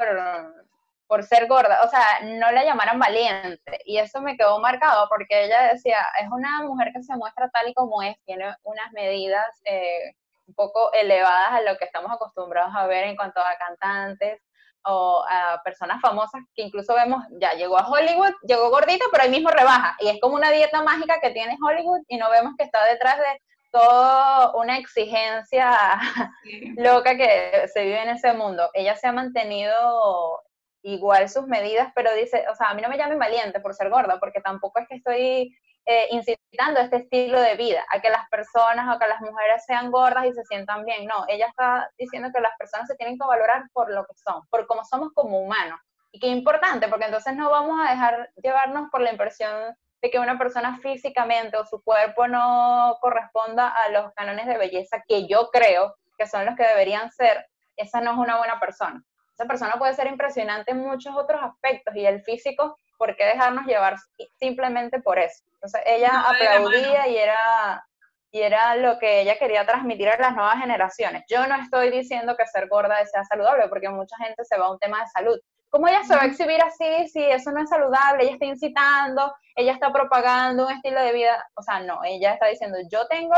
[1.06, 3.80] por ser gorda, o sea, no la llamaran valiente.
[3.84, 7.68] Y eso me quedó marcado porque ella decía, es una mujer que se muestra tal
[7.68, 10.14] y como es, tiene unas medidas eh,
[10.46, 14.40] un poco elevadas a lo que estamos acostumbrados a ver en cuanto a cantantes
[14.84, 19.30] o a personas famosas que incluso vemos, ya llegó a Hollywood, llegó gordita, pero ahí
[19.30, 19.96] mismo rebaja.
[19.98, 23.18] Y es como una dieta mágica que tiene Hollywood y no vemos que está detrás
[23.18, 23.42] de
[23.76, 25.70] toda una exigencia
[26.42, 26.74] sí.
[26.76, 28.70] loca que se vive en ese mundo.
[28.72, 30.42] Ella se ha mantenido
[30.82, 33.90] igual sus medidas, pero dice, o sea, a mí no me llamen valiente por ser
[33.90, 38.28] gorda, porque tampoco es que estoy eh, incitando este estilo de vida, a que las
[38.30, 41.06] personas o que las mujeres sean gordas y se sientan bien.
[41.06, 44.42] No, ella está diciendo que las personas se tienen que valorar por lo que son,
[44.48, 45.78] por cómo somos como humanos.
[46.12, 50.18] Y qué importante, porque entonces no vamos a dejar llevarnos por la impresión de que
[50.18, 55.50] una persona físicamente o su cuerpo no corresponda a los cánones de belleza que yo
[55.50, 59.02] creo que son los que deberían ser, esa no es una buena persona.
[59.34, 63.66] Esa persona puede ser impresionante en muchos otros aspectos y el físico, ¿por qué dejarnos
[63.66, 63.96] llevar
[64.38, 65.44] simplemente por eso?
[65.54, 67.86] Entonces ella aplaudía y era,
[68.30, 71.24] y era lo que ella quería transmitir a las nuevas generaciones.
[71.28, 74.72] Yo no estoy diciendo que ser gorda sea saludable, porque mucha gente se va a
[74.72, 75.38] un tema de salud.
[75.76, 78.22] ¿Cómo ella se va a exhibir así si eso no es saludable?
[78.22, 81.46] Ella está incitando, ella está propagando un estilo de vida.
[81.54, 83.34] O sea, no, ella está diciendo, yo tengo,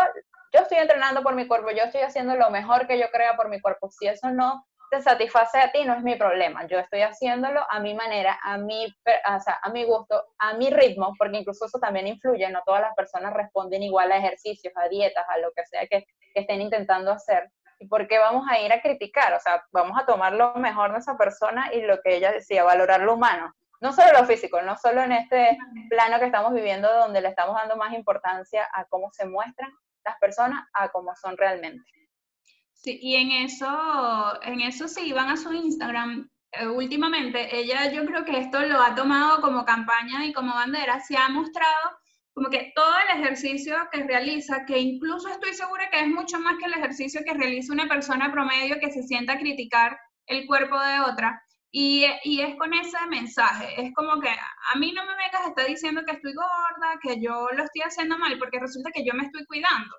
[0.54, 3.48] yo estoy entrenando por mi cuerpo, yo estoy haciendo lo mejor que yo crea por
[3.48, 3.90] mi cuerpo.
[3.90, 6.64] Si eso no te satisface a ti, no es mi problema.
[6.68, 10.70] Yo estoy haciéndolo a mi manera, a mi, o sea, a mi gusto, a mi
[10.70, 12.48] ritmo, porque incluso eso también influye.
[12.50, 16.04] No todas las personas responden igual a ejercicios, a dietas, a lo que sea que,
[16.32, 17.50] que estén intentando hacer.
[17.78, 19.32] ¿Y por qué vamos a ir a criticar?
[19.34, 22.64] O sea, vamos a tomar lo mejor de esa persona y lo que ella decía,
[22.64, 23.54] valorar lo humano.
[23.80, 25.56] No solo lo físico, no solo en este
[25.88, 29.70] plano que estamos viviendo donde le estamos dando más importancia a cómo se muestran
[30.04, 31.84] las personas a cómo son realmente.
[32.72, 36.28] Sí, y en eso, en eso sí, van a su Instagram.
[36.52, 41.00] Eh, últimamente, ella yo creo que esto lo ha tomado como campaña y como bandera,
[41.00, 41.98] se ha mostrado
[42.38, 46.54] como que todo el ejercicio que realiza, que incluso estoy segura que es mucho más
[46.56, 50.78] que el ejercicio que realiza una persona promedio que se sienta a criticar el cuerpo
[50.80, 51.42] de otra.
[51.72, 55.66] Y, es con ese mensaje, es como que a mí no me vengas a estar
[55.66, 59.24] diciendo que estoy gorda, que yo lo estoy haciendo mal, porque resulta que yo me
[59.24, 59.96] estoy cuidando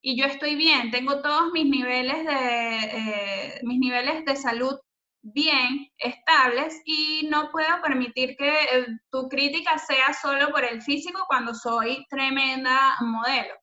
[0.00, 4.78] y yo estoy bien, tengo todos mis niveles de, eh, mis niveles de salud
[5.22, 11.24] bien estables y no puedo permitir que eh, tu crítica sea solo por el físico
[11.28, 13.54] cuando soy tremenda modelo.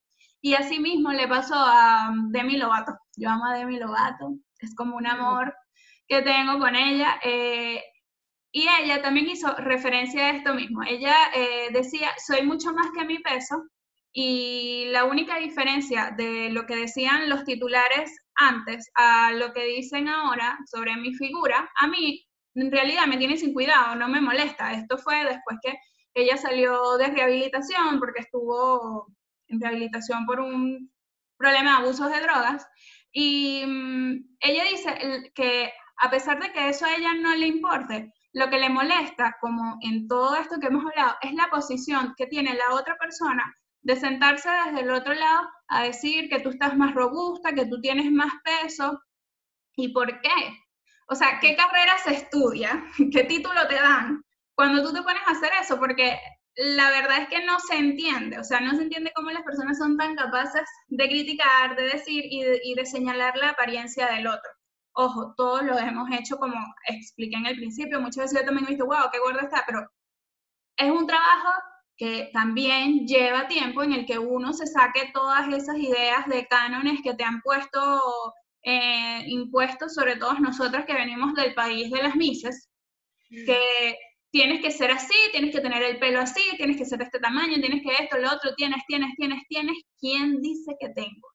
[0.42, 2.98] Y así mismo le pasó a Demi Lovato.
[3.16, 5.54] Yo amo a Demi Lovato, es como un amor
[6.08, 7.20] que tengo con ella.
[7.24, 7.84] Eh,
[8.52, 10.84] y ella también hizo referencia a esto mismo.
[10.84, 13.64] Ella eh, decía, soy mucho más que mi peso.
[14.14, 20.08] Y la única diferencia de lo que decían los titulares antes a lo que dicen
[20.08, 24.74] ahora sobre mi figura, a mí en realidad me tiene sin cuidado, no me molesta.
[24.74, 25.78] Esto fue después que
[26.14, 29.08] ella salió de rehabilitación porque estuvo
[29.48, 30.92] en rehabilitación por un
[31.38, 32.68] problema de abusos de drogas.
[33.12, 38.14] Y mm, ella dice que a pesar de que eso a ella no le importe,
[38.34, 42.28] lo que le molesta, como en todo esto que hemos hablado, es la posición que
[42.28, 43.44] tiene la otra persona
[43.88, 47.80] de sentarse desde el otro lado a decir que tú estás más robusta, que tú
[47.80, 49.02] tienes más peso.
[49.78, 50.30] ¿Y por qué?
[51.08, 52.84] O sea, ¿qué carrera se estudia?
[53.14, 54.22] ¿Qué título te dan?
[54.56, 56.20] Cuando tú te pones a hacer eso, porque
[56.56, 59.78] la verdad es que no se entiende, o sea, no se entiende cómo las personas
[59.78, 64.52] son tan capaces de criticar, de decir y de, señalar la apariencia del otro.
[64.96, 66.58] Ojo, todos lo hemos hecho como
[66.90, 69.88] expliqué en el principio, muchas veces yo también he visto, wow, qué gordo está, pero
[70.76, 71.52] es un trabajo
[71.98, 77.02] que también lleva tiempo en el que uno se saque todas esas ideas de cánones
[77.04, 77.80] que te han puesto
[78.64, 82.70] eh, impuestos, sobre todos nosotros que venimos del país de las mises,
[83.30, 83.46] mm.
[83.46, 83.98] que
[84.30, 87.20] tienes que ser así, tienes que tener el pelo así, tienes que ser de este
[87.20, 89.78] tamaño, tienes que esto, lo otro, tienes, tienes, tienes, tienes.
[90.00, 91.28] ¿Quién dice que tengo?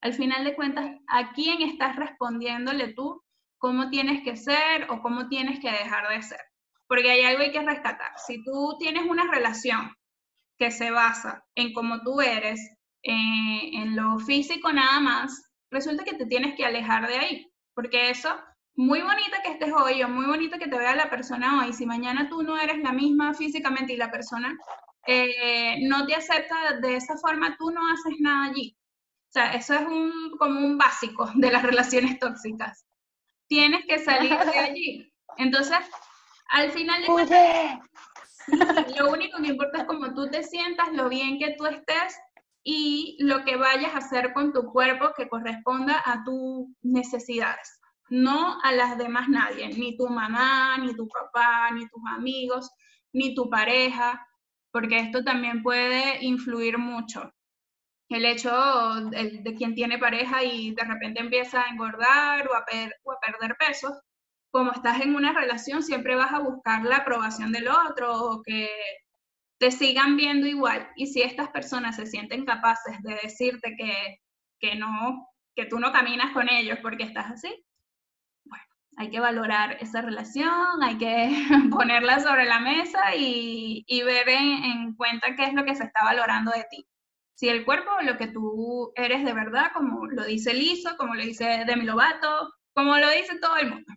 [0.00, 3.22] Al final de cuentas, ¿a quién estás respondiéndole tú
[3.58, 6.40] cómo tienes que ser o cómo tienes que dejar de ser?
[6.88, 8.12] Porque hay algo que hay que rescatar.
[8.26, 9.92] Si tú tienes una relación
[10.58, 12.60] que se basa en cómo tú eres,
[13.02, 18.10] eh, en lo físico nada más, resulta que te tienes que alejar de ahí, porque
[18.10, 18.34] eso,
[18.74, 21.86] muy bonito que estés hoy o muy bonito que te vea la persona hoy, si
[21.86, 24.56] mañana tú no eres la misma físicamente y la persona
[25.06, 28.76] eh, no te acepta de esa forma, tú no haces nada allí.
[29.28, 32.86] O sea, eso es un, como un básico de las relaciones tóxicas.
[33.48, 35.12] Tienes que salir de allí.
[35.36, 35.78] Entonces,
[36.48, 37.78] al final de cuentas,
[38.98, 42.16] lo único que importa es cómo tú te sientas, lo bien que tú estés
[42.62, 48.60] y lo que vayas a hacer con tu cuerpo que corresponda a tus necesidades, no
[48.62, 52.70] a las demás nadie, ni tu mamá, ni tu papá, ni tus amigos,
[53.12, 54.26] ni tu pareja,
[54.70, 57.32] porque esto también puede influir mucho.
[58.08, 58.52] El hecho
[59.10, 62.64] de, quien tiene pareja y de repente empieza a engordar o a,
[63.04, 64.00] o a perder peso,
[64.56, 68.70] como estás en una relación, siempre vas a buscar la aprobación del otro o que
[69.58, 70.88] te sigan viendo igual.
[70.96, 74.20] Y si estas personas se sienten capaces de decirte que,
[74.58, 77.66] que no, que tú no caminas con ellos porque estás así,
[78.46, 78.64] bueno,
[78.96, 84.64] hay que valorar esa relación, hay que ponerla sobre la mesa y, y ver en,
[84.64, 86.86] en, cuenta qué es lo que se está valorando de ti.
[87.34, 91.22] Si el cuerpo, lo que tú eres de verdad, como lo dice Liso, como lo
[91.22, 93.92] dice Demi Lovato, como lo dice todo el mundo.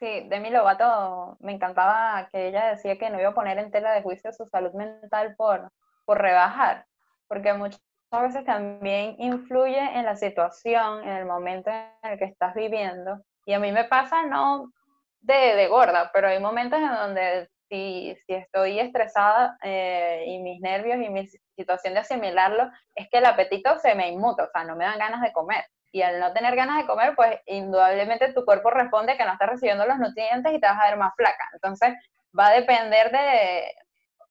[0.00, 3.92] Sí, Demi Lovato me encantaba que ella decía que no iba a poner en tela
[3.92, 5.70] de juicio su salud mental por,
[6.06, 6.86] por rebajar,
[7.28, 12.54] porque muchas veces también influye en la situación, en el momento en el que estás
[12.54, 13.20] viviendo.
[13.44, 14.72] Y a mí me pasa no
[15.20, 20.62] de, de gorda, pero hay momentos en donde si, si estoy estresada eh, y mis
[20.62, 24.64] nervios y mi situación de asimilarlo, es que el apetito se me inmuta, o sea,
[24.64, 28.32] no me dan ganas de comer y al no tener ganas de comer, pues indudablemente
[28.32, 31.14] tu cuerpo responde que no estás recibiendo los nutrientes y te vas a ver más
[31.16, 31.48] flaca.
[31.52, 31.94] Entonces,
[32.38, 33.72] va a depender de,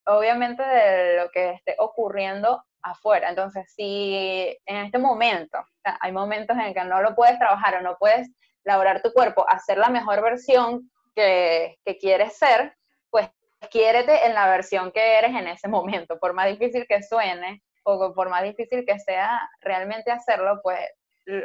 [0.06, 3.30] obviamente, de lo que esté ocurriendo afuera.
[3.30, 7.98] Entonces, si en este momento, hay momentos en que no lo puedes trabajar o no
[7.98, 8.30] puedes
[8.64, 12.74] lograr tu cuerpo, hacer la mejor versión que, que quieres ser,
[13.10, 13.30] pues
[13.70, 16.18] quiérete en la versión que eres en ese momento.
[16.20, 20.80] Por más difícil que suene o por más difícil que sea realmente hacerlo, pues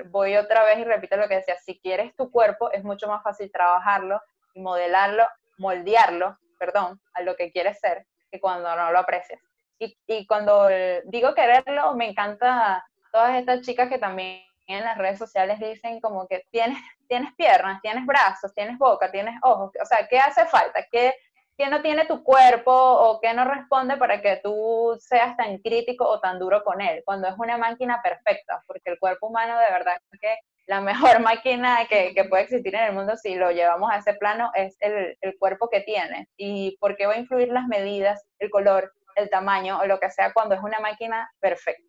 [0.07, 3.23] voy otra vez y repito lo que decía, si quieres tu cuerpo, es mucho más
[3.23, 4.21] fácil trabajarlo
[4.55, 5.27] y modelarlo,
[5.59, 9.41] moldearlo, perdón, a lo que quieres ser, que cuando no lo aprecias.
[9.79, 10.69] Y, y cuando
[11.05, 16.27] digo quererlo, me encanta todas estas chicas que también en las redes sociales dicen como
[16.27, 20.87] que tienes, tienes piernas, tienes brazos, tienes boca, tienes ojos, o sea, ¿qué hace falta?
[20.91, 21.15] ¿Qué,
[21.57, 26.05] ¿Qué no tiene tu cuerpo o qué no responde para que tú seas tan crítico
[26.05, 27.03] o tan duro con él?
[27.05, 30.37] Cuando es una máquina perfecta, porque el cuerpo humano de verdad que
[30.67, 34.15] la mejor máquina que, que puede existir en el mundo, si lo llevamos a ese
[34.15, 36.29] plano, es el, el cuerpo que tiene.
[36.37, 40.11] ¿Y por qué va a influir las medidas, el color, el tamaño o lo que
[40.11, 41.83] sea cuando es una máquina perfecta?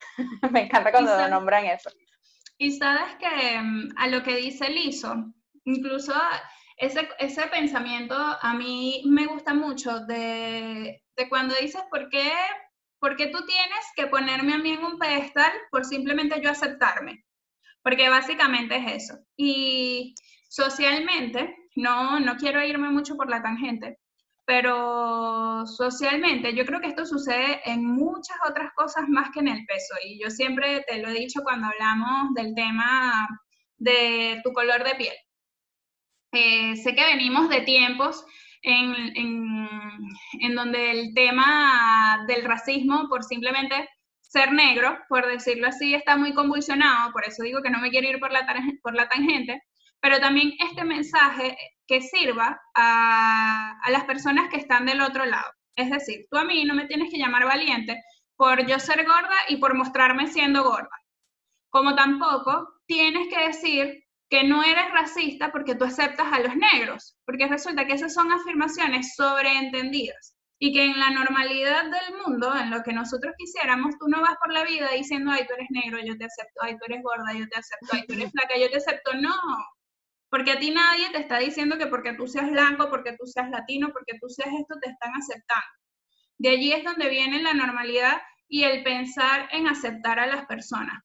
[0.50, 1.90] Me encanta cuando lo nombran eso.
[2.58, 5.14] Y sabes que mm, a lo que dice Liso,
[5.64, 6.14] incluso
[6.82, 12.32] ese, ese pensamiento a mí me gusta mucho de, de cuando dices, ¿por qué,
[12.98, 17.24] ¿por qué tú tienes que ponerme a mí en un pedestal por simplemente yo aceptarme?
[17.84, 19.14] Porque básicamente es eso.
[19.36, 20.16] Y
[20.48, 23.98] socialmente, no, no quiero irme mucho por la tangente,
[24.44, 29.64] pero socialmente yo creo que esto sucede en muchas otras cosas más que en el
[29.66, 29.94] peso.
[30.04, 33.28] Y yo siempre te lo he dicho cuando hablamos del tema
[33.76, 35.14] de tu color de piel.
[36.32, 38.24] Eh, sé que venimos de tiempos
[38.62, 38.94] en,
[40.40, 43.88] en, donde el tema del racismo, por simplemente
[44.20, 48.08] ser negro, por decirlo así, está muy convulsionado, por eso digo que no me quiero
[48.08, 48.46] ir por la,
[48.82, 49.62] por la tangente,
[50.00, 55.50] pero también este mensaje que sirva a, a las personas que están del otro lado.
[55.76, 58.02] Es decir, tú a mí no me tienes que llamar valiente
[58.36, 60.90] por yo ser gorda y por mostrarme siendo gorda.
[61.70, 64.01] Como tampoco tienes que decir
[64.32, 68.32] que no eres racista porque tú aceptas a los negros, porque resulta que esas son
[68.32, 74.08] afirmaciones sobreentendidas y que en la normalidad del mundo, en lo que nosotros quisiéramos, tú
[74.08, 76.86] no vas por la vida diciendo, ay, tú eres negro, yo te acepto, ay, tú
[76.88, 79.34] eres gorda, yo te acepto, ay, tú eres flaca, yo te acepto, no,
[80.30, 83.50] porque a ti nadie te está diciendo que porque tú seas blanco, porque tú seas
[83.50, 85.68] latino, porque tú seas esto, te están aceptando.
[86.38, 91.02] De allí es donde viene la normalidad y el pensar en aceptar a las personas.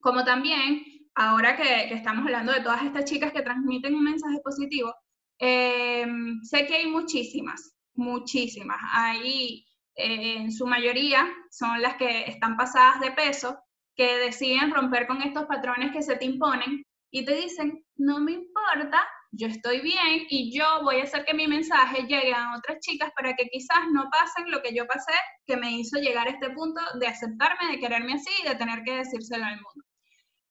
[0.00, 4.94] Como también ahora que, estamos hablando de todas estas chicas que transmiten un mensaje positivo,
[5.40, 6.06] eh,
[6.42, 8.78] sé que hay muchísimas, muchísimas.
[8.92, 13.58] Hay, eh, en su mayoría, son las que están pasadas de peso,
[13.96, 18.32] que deciden romper con estos patrones que se te imponen y te dicen, no me
[18.32, 22.78] importa, yo estoy bien y yo voy a hacer que mi mensaje llegue a otras
[22.78, 25.14] chicas para que quizás no pasen lo que yo pasé,
[25.46, 28.84] que me hizo llegar a este punto de aceptarme, de quererme así y de tener
[28.84, 29.87] que decírselo al mundo.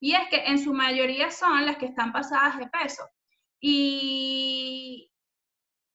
[0.00, 3.02] Y es que en su mayoría son las que están pasadas de peso.
[3.60, 5.10] Y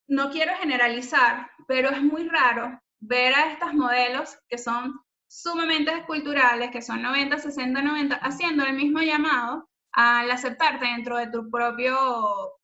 [0.06, 4.94] no quiero generalizar, pero es muy raro ver a estas modelos que son
[5.26, 11.30] sumamente esculturales, que son 90, 60, 90, haciendo el mismo llamado al aceptarte dentro de
[11.30, 11.96] tu propio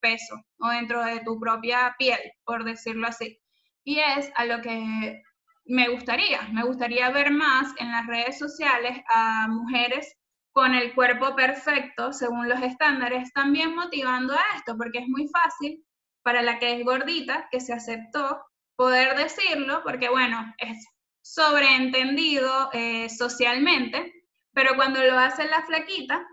[0.01, 3.41] peso o dentro de tu propia piel, por decirlo así.
[3.85, 5.23] Y es a lo que
[5.65, 10.17] me gustaría, me gustaría ver más en las redes sociales a mujeres
[10.53, 15.85] con el cuerpo perfecto según los estándares, también motivando a esto, porque es muy fácil
[16.23, 18.45] para la que es gordita, que se aceptó,
[18.77, 20.87] poder decirlo, porque bueno, es
[21.23, 24.13] sobreentendido eh, socialmente,
[24.53, 26.27] pero cuando lo hace la flaquita,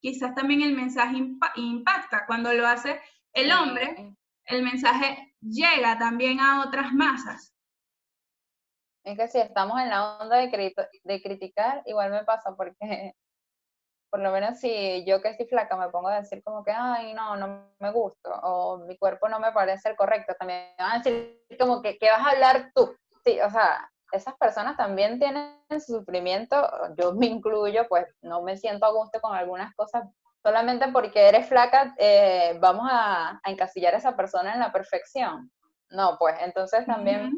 [0.00, 1.16] quizás también el mensaje
[1.56, 2.26] impacta.
[2.26, 3.00] Cuando lo hace
[3.32, 4.14] el hombre,
[4.44, 7.54] el mensaje llega también a otras masas.
[9.04, 10.74] Es que si estamos en la onda de,
[11.04, 13.14] de criticar, igual me pasa porque
[14.14, 17.14] por lo menos si yo que estoy flaca me pongo a decir como que, ay,
[17.14, 20.98] no, no me gusto, o mi cuerpo no me parece el correcto, también van a
[20.98, 22.94] decir como que, ¿qué vas a hablar tú?
[23.24, 26.64] Sí, o sea, esas personas también tienen su sufrimiento,
[26.96, 30.04] yo me incluyo, pues no me siento a gusto con algunas cosas,
[30.44, 35.50] solamente porque eres flaca, eh, vamos a, a, encasillar a esa persona en la perfección.
[35.90, 37.32] No, pues entonces también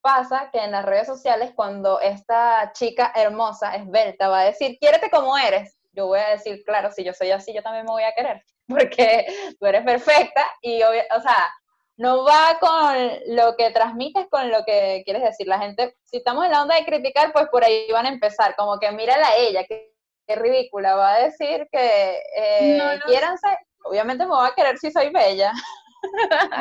[0.00, 5.10] pasa que en las redes sociales cuando esta chica hermosa, esbelta, va a decir, quiérete
[5.10, 8.02] como eres, yo voy a decir, claro, si yo soy así, yo también me voy
[8.02, 9.26] a querer, porque
[9.58, 11.52] tú eres perfecta y, o sea,
[12.00, 15.46] no va con lo que transmites, con lo que quieres decir.
[15.46, 18.56] La gente, si estamos en la onda de criticar, pues por ahí van a empezar,
[18.56, 19.92] como que mírala a ella, que,
[20.28, 22.98] ridícula, va a decir que eh,
[23.84, 25.52] obviamente me voy a querer si soy bella.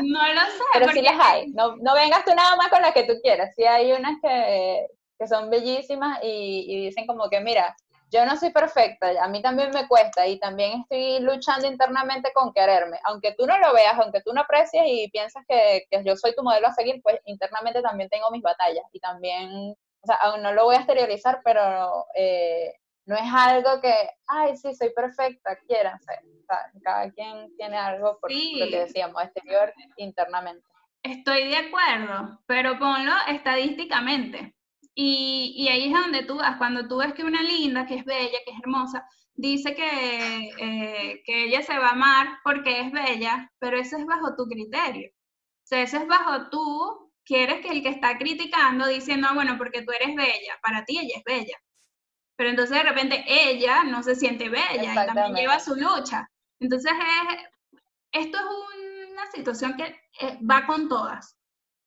[0.03, 0.63] No lo sé.
[0.73, 1.47] Pero sí las hay.
[1.51, 3.53] No, no vengas tú nada más con las que tú quieras.
[3.55, 4.86] Sí hay unas que,
[5.17, 7.73] que son bellísimas y, y, dicen como que, mira,
[8.12, 12.51] yo no soy perfecta, a mí también me cuesta y también estoy luchando internamente con
[12.53, 12.99] quererme.
[13.03, 16.34] Aunque tú no lo veas, aunque tú no aprecies y piensas que, que yo soy
[16.36, 20.41] tu modelo a seguir, pues internamente también tengo mis batallas y también, o sea, aún
[20.41, 22.74] no lo voy a exteriorizar, pero eh,
[23.05, 23.93] no es algo que,
[24.28, 26.20] ay, sí, soy perfecta, quieran ser.
[26.20, 30.64] O sea, cada quien tiene algo por lo que decíamos, exterior, internamente.
[31.01, 34.53] Estoy de acuerdo, pero ponlo estadísticamente.
[35.02, 38.06] Y, y, ahí es donde tú vas, cuando tú ves que una linda, que es
[38.06, 42.91] bella, que es hermosa, dice que, eh, que ella se va a amar porque es
[42.91, 45.10] bella, pero eso es bajo tu criterio.
[45.10, 49.58] O sea, eso es bajo tú, quieres que el que está criticando diciendo, ah, bueno,
[49.58, 51.58] porque tú eres bella, para ti ella es bella
[52.39, 56.26] pero entonces de repente ella no se siente bella y también lleva su lucha.
[56.62, 56.93] Entonces
[58.14, 59.84] esto es una situación que
[60.22, 61.36] eh, va con todas.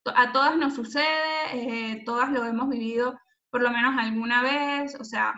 [0.05, 1.05] A todas nos sucede,
[1.53, 3.19] eh, todas lo hemos vivido
[3.51, 5.35] por lo menos alguna vez, o sea,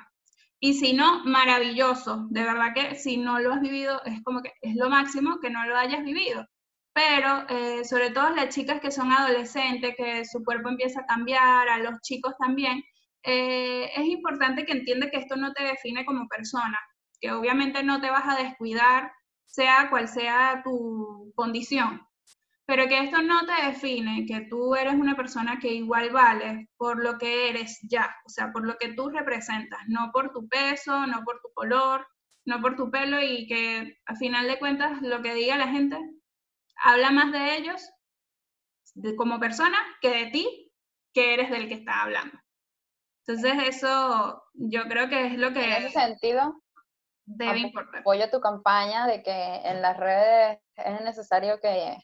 [0.61, 2.27] y si no, maravilloso.
[2.31, 5.51] De verdad que si no lo has vivido, es como que es lo máximo que
[5.51, 6.47] no lo hayas vivido.
[6.95, 11.69] Pero eh, sobre todo las chicas que son adolescentes, que su cuerpo empieza a cambiar,
[11.69, 12.83] a los chicos también,
[13.25, 16.79] eh, es importante que entiendas que esto no te define como persona,
[17.21, 19.11] que obviamente no te vas a descuidar,
[19.45, 22.01] sea cual sea tu condición,
[22.67, 27.03] pero que esto no te define, que tú eres una persona que igual vale por
[27.03, 31.07] lo que eres ya, o sea, por lo que tú representas, no por tu peso,
[31.07, 32.07] no por tu color,
[32.47, 35.99] no por tu pelo y que a final de cuentas lo que diga la gente
[36.77, 37.91] habla más de ellos
[38.95, 40.73] de, como persona que de ti,
[41.13, 42.39] que eres del que está hablando.
[43.27, 45.65] Entonces eso yo creo que es lo que...
[45.65, 46.63] En ese sentido,
[47.25, 48.01] debe importar.
[48.01, 51.97] Apoyo tu campaña de que en las redes es necesario que,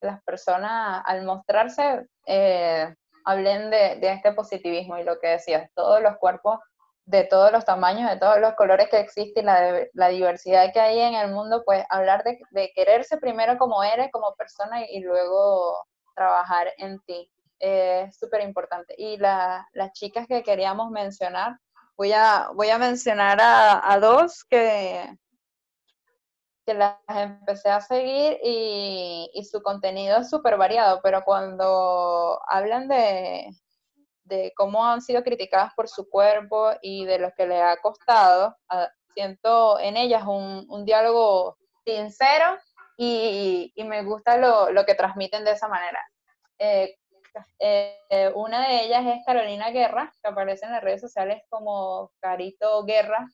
[0.00, 2.94] las personas al mostrarse eh,
[3.24, 6.58] hablen de, este positivismo y lo que decías, todos los cuerpos
[7.04, 11.00] de todos los tamaños, de todos los colores que existen, la, la diversidad que hay
[11.00, 15.84] en el mundo, pues hablar de, quererse primero como eres, como persona y luego
[16.14, 17.28] trabajar en ti
[17.58, 18.94] es súper importante.
[18.98, 21.56] Y las chicas que queríamos mencionar,
[21.96, 25.16] voy a, voy a mencionar a, dos que,
[26.64, 33.50] que las empecé a seguir y, su contenido es súper variado, pero cuando hablan de,
[34.24, 38.56] de cómo han sido criticadas por su cuerpo y de lo que les ha costado,
[38.68, 42.56] ah, siento en ellas un, un diálogo sincero
[42.96, 45.98] y, y, me gusta lo, lo, que transmiten de esa manera.
[46.58, 46.96] Eh,
[47.58, 52.84] eh, una de ellas es Carolina Guerra, que aparece en las redes sociales como Carito
[52.84, 53.26] Guerra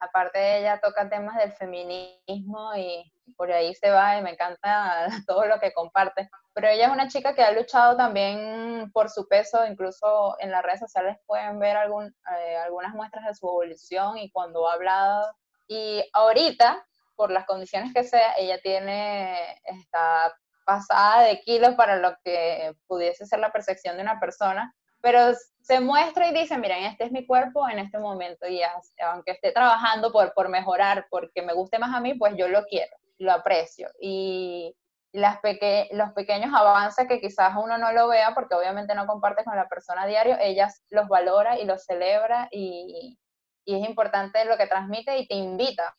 [0.00, 5.46] Aparte ella toca temas del feminismo y por ahí se va y me encanta todo
[5.46, 6.28] lo que comparte.
[6.52, 10.62] Pero ella es una chica que ha luchado también por su peso, incluso en las
[10.62, 15.34] redes sociales pueden ver eh, algunas muestras de su evolución y cuando ha hablado.
[15.68, 16.86] Y ahorita,
[17.16, 20.34] por las condiciones que sea, ella tiene, está
[20.64, 24.74] pasada de kilos para lo que pudiese ser la percepción de una persona,
[25.04, 28.62] pero se muestra y dice, miren, este es mi cuerpo en este momento y
[29.02, 32.64] aunque esté trabajando por, por mejorar, porque me guste más a mí, pues yo lo
[32.64, 33.90] quiero, lo aprecio.
[34.00, 34.74] Y
[35.12, 39.44] las peque los pequeños avances que quizás uno no lo vea, porque obviamente no comparte
[39.44, 43.18] con la persona a diario, ella los valora y los celebra y,
[43.66, 45.94] y es importante lo que transmite y te invita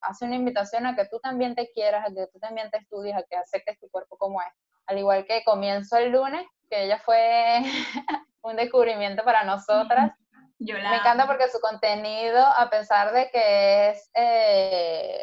[0.00, 3.14] hace una invitación a que tú también te quieras, a que tú también te estudies,
[3.14, 4.48] a que aceptes tu cuerpo como es.
[4.86, 7.62] Al igual que comienzo el lunes, que ella fue
[8.42, 10.12] un descubrimiento para nosotras.
[10.58, 15.22] Me encanta porque su contenido, a pesar de que es eh,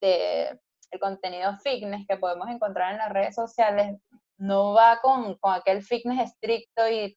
[0.00, 0.60] de,
[0.90, 3.98] el contenido fitness que podemos encontrar en las redes sociales,
[4.36, 7.12] no va con, con aquel fitness estricto y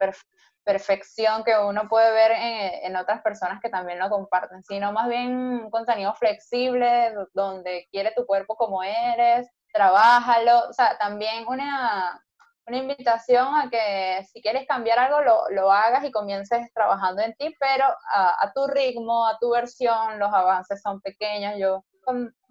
[0.64, 5.08] perfección que uno puede ver en, en, otras personas que también lo comparten, sino más
[5.08, 12.20] bien un contenido flexible, donde quiere tu cuerpo como eres, trabájalo, o sea, también una,
[12.68, 17.34] una invitación a que si quieres cambiar algo, lo, lo hagas y comiences trabajando en
[17.36, 21.56] ti, pero a, tu ritmo, a tu versión, los avances son pequeños.
[21.58, 21.84] Yo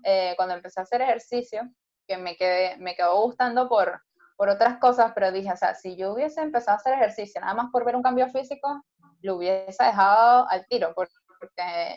[0.05, 1.63] eh, cuando empecé a hacer ejercicio,
[2.07, 4.03] que me, quedé, me quedó gustando por,
[4.37, 7.55] por otras cosas, pero dije, o sea, si yo hubiese empezado a hacer ejercicio nada
[7.55, 8.83] más por ver un cambio físico,
[9.23, 10.93] lo hubiese dejado al tiro,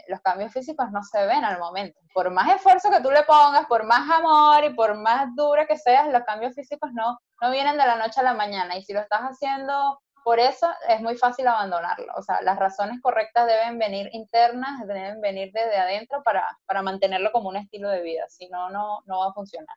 [0.07, 1.99] los cambios físicos no se ven al momento.
[2.13, 5.77] Por más esfuerzo que tú le pongas, por más amor y por más dura que
[5.77, 8.77] seas, los cambios físicos no, no vienen de la noche a la mañana.
[8.77, 12.13] Y si lo estás haciendo por eso, es muy fácil abandonarlo.
[12.15, 17.31] O sea, las razones correctas deben venir internas, deben venir desde adentro para, para mantenerlo
[17.31, 18.25] como un estilo de vida.
[18.29, 19.75] Si no, no, no va a funcionar.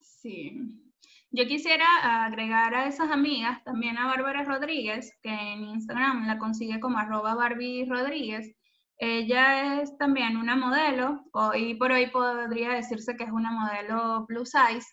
[0.00, 0.93] Sí,
[1.34, 1.84] yo quisiera
[2.26, 7.34] agregar a esas amigas también a Bárbara Rodríguez, que en Instagram la consigue como arroba
[7.34, 8.54] Barbie Rodríguez.
[8.98, 14.50] Ella es también una modelo, hoy por hoy podría decirse que es una modelo plus
[14.50, 14.86] size,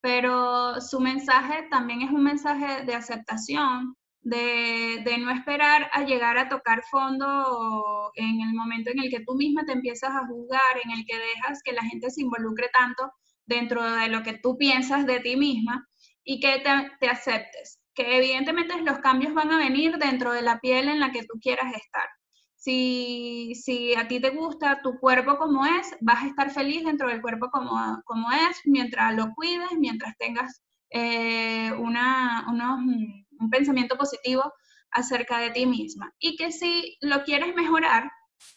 [0.00, 6.38] pero su mensaje también es un mensaje de aceptación, de, de, no esperar a llegar
[6.38, 10.78] a tocar fondo en el momento en el que tú misma te empiezas a juzgar,
[10.84, 13.10] en el que dejas que la gente se involucre tanto
[13.48, 15.88] dentro de lo que tú piensas de ti misma
[16.22, 16.62] y que
[17.00, 21.10] te, aceptes, que evidentemente los cambios van a venir dentro de la piel en la
[21.10, 22.06] que tú quieras estar.
[22.54, 27.08] Si, si, a ti te gusta tu cuerpo como es, vas a estar feliz dentro
[27.08, 34.52] del cuerpo como, como es, mientras lo cuides, mientras tengas eh, una, un pensamiento positivo
[34.90, 36.12] acerca de ti misma.
[36.18, 38.10] Y que si lo quieres mejorar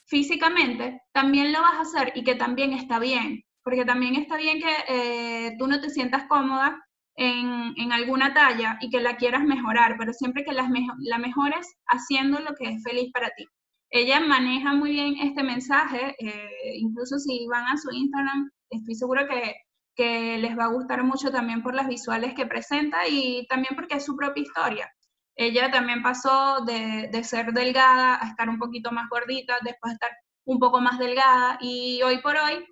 [0.06, 4.60] físicamente, también lo vas a hacer y que también está bien porque también está bien
[4.60, 6.84] que eh, tú no te sientas cómoda
[7.16, 11.68] en, en, alguna talla y que la quieras mejorar, pero siempre que las la mejores
[11.88, 13.46] haciendo lo que es feliz para ti.
[13.90, 19.28] Ella maneja muy bien este mensaje, eh, incluso si van a su Instagram, estoy seguro
[19.28, 19.56] que,
[19.96, 23.96] que les va a gustar mucho también por las visuales que presenta y también porque
[23.96, 24.90] es su propia historia.
[25.36, 29.96] Ella también pasó de, de ser delgada a estar un poquito más gordita, después de
[29.96, 30.12] estar
[30.46, 32.66] un poco más delgada y hoy por hoy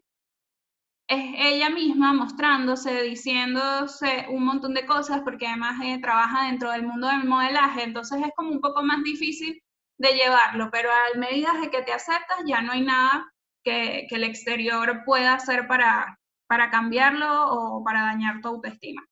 [1.09, 6.83] es ella misma mostrándose, diciéndose un montón de cosas, porque además ella trabaja dentro del
[6.83, 9.61] mundo del modelaje, entonces es como un poco más difícil
[9.97, 13.25] de llevarlo, pero a medida de que te aceptas ya no hay nada
[13.63, 19.03] que, que el exterior pueda hacer para, para cambiarlo o para dañar tu autoestima.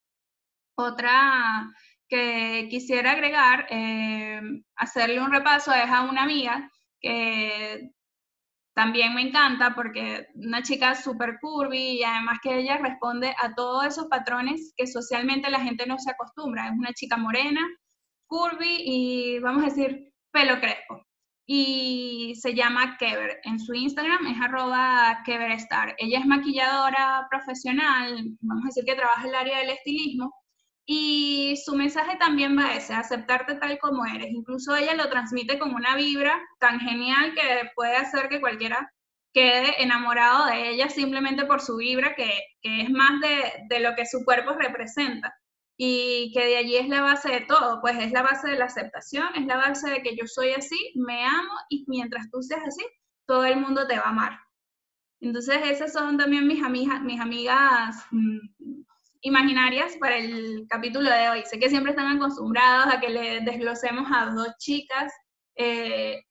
[0.75, 1.67] Otra
[2.07, 4.39] que quisiera agregar, eh,
[4.75, 6.71] hacerle un repaso es a una amiga
[7.01, 7.89] que
[8.77, 13.87] también me encanta porque una chica súper curvy y además que ella responde a todos
[13.87, 16.67] esos patrones que socialmente la gente no se acostumbra.
[16.67, 17.61] Es una chica morena,
[18.27, 21.01] curvy y vamos a decir pelo crespo.
[21.47, 23.39] Y se llama Kever.
[23.45, 25.95] En su Instagram es arroba KeverStar.
[25.97, 30.31] Ella es maquilladora profesional, vamos a decir que trabaja en el área del estilismo
[30.89, 34.29] y su mensaje también va a ese, aceptarte tal como eres.
[34.31, 38.89] Incluso ella lo transmite con una vibra tan genial que puede hacer que cualquiera
[39.33, 42.31] quede enamorado de ella simplemente por su vibra, que,
[42.61, 45.35] que es más de, de, lo que su cuerpo representa.
[45.77, 48.65] Y que de allí es la base de todo, pues es la base de la
[48.65, 52.61] aceptación, es la base de que yo soy así, me amo y mientras tú seas
[52.65, 52.83] así,
[53.27, 54.39] todo el mundo te va a amar.
[55.19, 58.76] Entonces esas son también mis, amigas, mis amigas mmm,
[59.27, 61.43] imaginarias para el capítulo de hoy.
[61.45, 65.13] Sé que siempre están acostumbrados a que le desglosemos a dos chicas,
[65.55, 66.23] eh,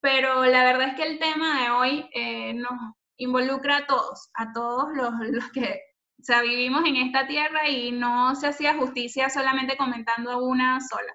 [0.00, 2.72] pero la verdad es que el tema de hoy eh, nos
[3.18, 5.80] involucra a todos, a todos los, que
[6.20, 11.12] sea, vivimos en esta tierra y no se hacía justicia solamente comentando una sola.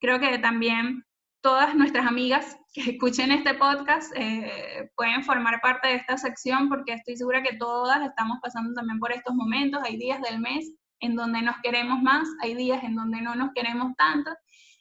[0.00, 1.04] Creo que también
[1.42, 6.92] todas nuestras amigas que escuchen este podcast eh, pueden formar parte de esta sección porque
[6.92, 9.82] estoy segura que todas estamos pasando también por estos momentos.
[9.82, 10.70] Hay días del mes
[11.00, 14.30] en donde nos queremos más, hay días en donde no nos queremos tanto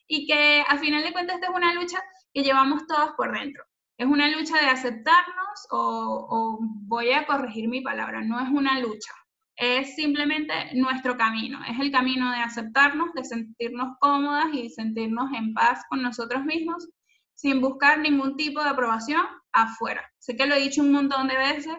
[0.08, 2.02] y que a final de cuentas esta es una lucha
[2.34, 3.64] que llevamos todas por dentro.
[3.98, 8.78] Es una lucha de aceptarnos o, o voy a corregir mi palabra, no es una
[8.82, 9.14] lucha,
[9.56, 15.54] es simplemente nuestro camino, es el camino de aceptarnos, de sentirnos cómodas y sentirnos en
[15.54, 16.89] paz con nosotros mismos
[17.36, 20.10] sin buscar ningún tipo de aprobación afuera.
[20.18, 21.76] Sé que lo he dicho un montón de veces,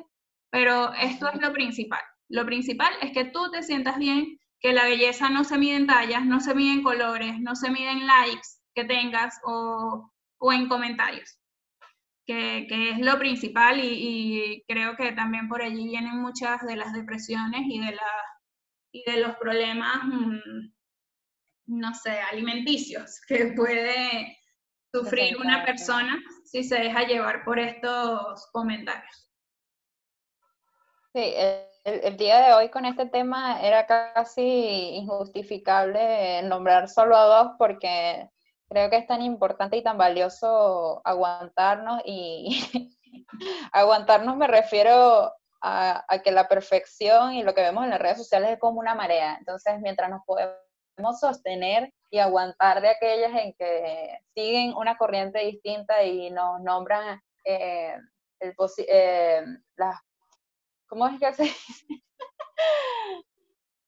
[0.51, 2.01] pero esto es lo principal.
[2.29, 5.87] Lo principal es que tú te sientas bien, que la belleza no se mide en
[5.87, 10.53] tallas, no se mide en colores, no se mide en likes que tengas o, o
[10.53, 11.39] en comentarios,
[12.27, 16.93] que, que, es lo principal y, creo que también por allí vienen muchas de las
[16.93, 18.11] depresiones y de, la,
[18.93, 20.73] y de los problemas mmm,
[21.67, 24.37] no sé, alimenticios que puede
[24.97, 29.31] sufrir una persona si se deja llevar por estos comentarios.
[31.13, 31.35] Sí,
[31.85, 34.43] el, día de hoy con este tema era casi
[34.97, 38.29] injustificable nombrar solo a dos porque
[38.69, 42.97] creo que es tan importante y tan valioso aguantarnos y
[43.73, 45.33] aguantarnos me refiero
[45.63, 48.81] a, a, que la perfección y lo que vemos en las redes sociales es como
[48.81, 49.37] una marea.
[49.39, 50.66] Entonces, mientras nos podemos
[51.19, 57.97] sostener y aguantar de aquellas en que siguen una corriente distinta y nos nombran eh,
[58.41, 58.55] el
[58.89, 59.45] eh,
[59.77, 60.01] las
[60.89, 61.87] ¿cómo es que se dice?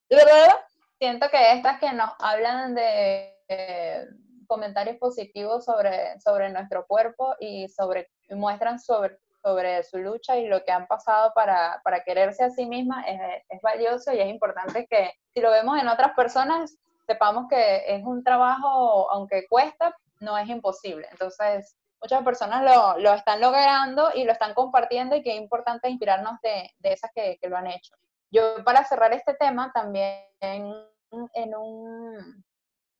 [0.98, 4.06] siento que estas que nos hablan de eh,
[4.46, 10.64] comentarios positivos sobre, sobre nuestro cuerpo y sobre muestran sobre, sobre su lucha y lo
[10.64, 15.12] que han pasado para, para quererse a sí misma es, valioso y es importante que
[15.34, 16.76] si lo vemos en otras personas,
[17.08, 21.08] sepamos que es un trabajo, aunque cuesta, no es imposible.
[21.10, 25.88] Entonces, muchas personas lo, lo, están logrando y lo están compartiendo y que es importante
[25.88, 27.94] inspirarnos de, de esas que, que, lo han hecho.
[28.30, 30.64] Yo para cerrar este tema también en,
[31.10, 32.44] un,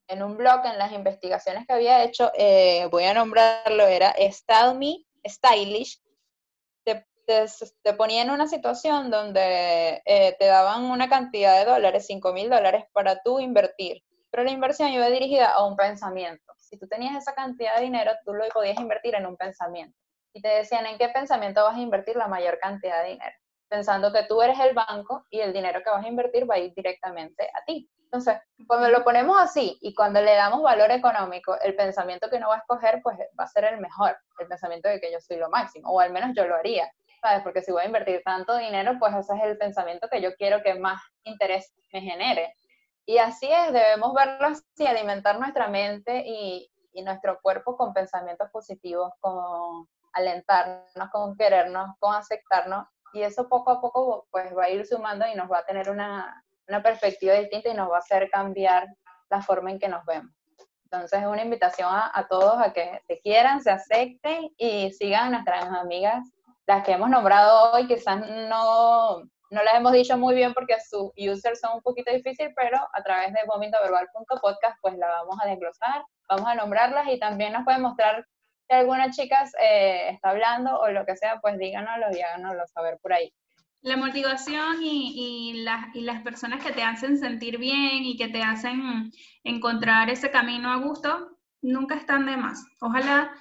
[0.09, 4.75] en un blog, en las investigaciones que había hecho, eh, voy a nombrarlo, era Style
[4.75, 6.01] Me Stylish,
[7.29, 7.45] te,
[7.83, 12.51] te, ponía en una situación donde eh, te daban una cantidad de dólares, 5 mil
[12.51, 17.17] dólares, para tú invertir, pero la inversión iba dirigida a un pensamiento si tú tenías
[17.17, 19.97] esa cantidad de dinero, tú lo podías invertir en un pensamiento.
[20.35, 23.35] Y te decían, ¿en qué pensamiento vas a invertir la mayor cantidad de dinero?
[23.69, 26.59] Pensando que tú eres el banco y el dinero que vas a invertir va a
[26.59, 27.91] ir directamente a ti.
[28.05, 32.49] Entonces, cuando lo ponemos así y cuando le damos valor económico, el pensamiento que no
[32.49, 35.37] va a escoger, pues va a ser el mejor, el pensamiento de que yo soy
[35.37, 36.91] lo máximo, o al menos yo lo haría,
[37.21, 37.43] ¿sabes?
[37.43, 40.63] Porque si voy a invertir tanto dinero, pues ese es el pensamiento que yo quiero
[40.63, 42.55] que más interés me genere.
[43.07, 48.51] Y así es, debemos verlo así, alimentar nuestra mente y, y nuestro cuerpo con pensamientos
[48.51, 52.87] positivos, con alentarnos, con querernos, con aceptarnos.
[53.15, 55.89] Y eso poco a poco pues va a ir sumando y nos va a tener
[55.89, 58.87] una, una perspectiva distinta y nos va a hacer cambiar
[59.31, 60.33] la forma en que nos vemos.
[60.85, 65.33] Entonces es una invitación a, a, todos a que se quieran, se acepten y sigan
[65.33, 66.27] nuestras amigas,
[66.69, 71.11] las que hemos nombrado hoy, quizás no, no las hemos dicho muy bien porque sus
[71.17, 76.05] users son un poquito difíciles, pero a través de vomintoverbal.podcast pues la vamos a desglosar,
[76.29, 78.23] vamos a nombrarlas y también nos pueden mostrar
[78.69, 82.99] si alguna chica eh, está hablando o lo que sea, pues díganoslo y háganoslo saber
[83.01, 83.33] por ahí.
[83.81, 88.29] La motivación y, y, las, y las personas que te hacen sentir bien y que
[88.29, 89.11] te hacen
[89.43, 91.31] encontrar ese camino a gusto,
[91.63, 92.63] nunca están de más.
[92.83, 93.33] Ojalá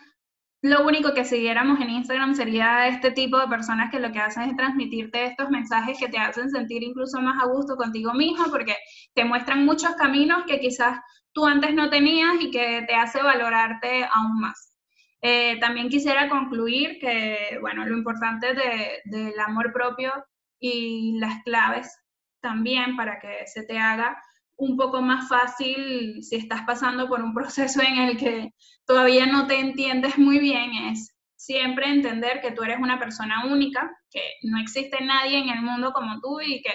[0.61, 4.49] lo único que siguiéramos en Instagram sería este tipo de personas que lo que hacen
[4.49, 8.75] es transmitirte estos mensajes que te hacen sentir incluso más a gusto contigo mismo porque
[9.13, 10.99] te muestran muchos caminos que quizás
[11.31, 14.75] tú antes no tenías y que te hace valorarte aún más.
[15.21, 20.11] Eh, también quisiera concluir que, bueno, lo importante de, del amor propio
[20.59, 21.95] y las claves
[22.41, 24.19] también para que se te haga
[24.57, 28.53] un poco más fácil si estás pasando por un proceso en el que
[28.85, 33.89] todavía no te entiendes muy bien es siempre entender que tú eres una persona única,
[34.11, 36.73] que no existe nadie en el mundo como tú y que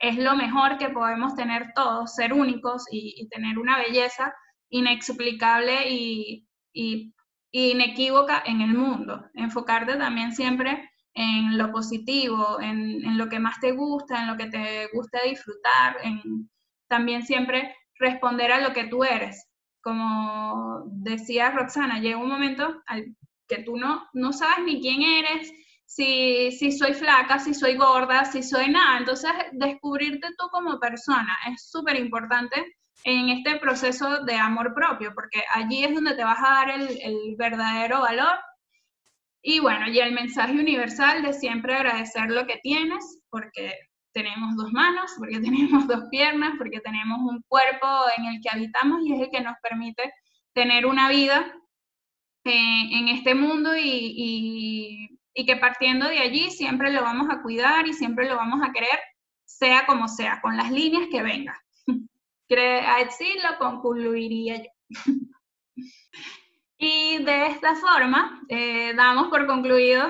[0.00, 4.32] es lo mejor que podemos tener todos, ser únicos y, tener una belleza
[4.70, 6.46] inexplicable y,
[7.50, 9.24] inequívoca en el mundo.
[9.34, 14.36] Enfocarte también siempre en lo positivo, en, en, lo que más te gusta, en lo
[14.36, 16.48] que te gusta disfrutar, en,
[16.88, 19.46] también siempre responder a lo que tú eres.
[19.80, 22.82] Como decía Roxana, llega un momento
[23.46, 25.52] que tú no, no sabes ni quién eres,
[25.86, 28.98] si, si soy flaca, si soy gorda, si soy nada.
[28.98, 35.42] Entonces, descubrirte tú como persona es súper importante en este proceso de amor propio, porque
[35.54, 38.38] allí es donde te vas a dar el, el verdadero valor.
[39.40, 43.72] Y bueno, y el mensaje universal de siempre agradecer lo que tienes, porque
[44.12, 47.86] tenemos dos manos, porque tenemos dos piernas, porque tenemos un cuerpo
[48.16, 50.12] en el que habitamos y es el que nos permite
[50.52, 51.54] tener una vida
[52.44, 57.42] eh, en este mundo y, y, y, que partiendo de allí siempre lo vamos a
[57.42, 58.98] cuidar y siempre lo vamos a querer,
[59.44, 61.60] sea como sea, con las líneas que venga.
[63.06, 64.70] Así lo concluiría yo.
[66.80, 70.08] Y de esta forma, eh, damos por concluido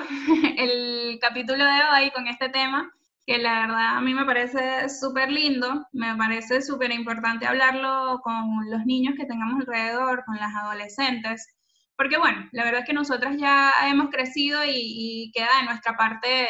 [0.55, 2.93] el capítulo de hoy con este tema
[3.29, 8.67] que la verdad a mí me parece súper lindo, me parece súper importante hablarlo con
[8.71, 11.47] los niños que tengamos alrededor, con las adolescentes,
[11.95, 16.47] porque bueno, la verdad es que nosotras ya hemos crecido y, queda de nuestra parte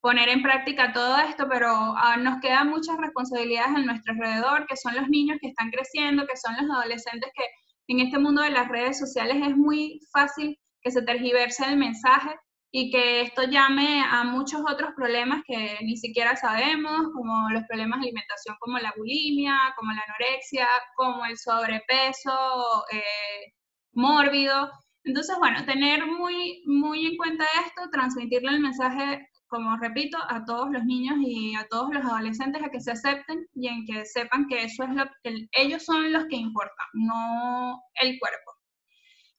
[0.00, 1.66] poner en práctica todo esto, pero
[1.96, 6.28] ah, nos quedan muchas responsabilidades en nuestro alrededor, que son los niños que están creciendo,
[6.28, 7.44] que son los adolescentes que
[7.88, 12.30] en este mundo de las redes sociales es muy fácil que se tergiverse el mensaje
[12.72, 18.00] y que esto llame a muchos otros problemas que ni siquiera sabemos, como los problemas
[18.00, 23.54] de alimentación como la bulimia, como la anorexia, como el sobrepeso eh,
[23.92, 24.70] mórbido.
[25.02, 30.70] Entonces, bueno, tener muy, muy en cuenta esto, transmitirle el mensaje, como repito, a todos
[30.70, 34.46] los niños y a todos los adolescentes a que se acepten y en que sepan
[34.46, 38.52] que eso es lo que ellos son los que importan, no el cuerpo.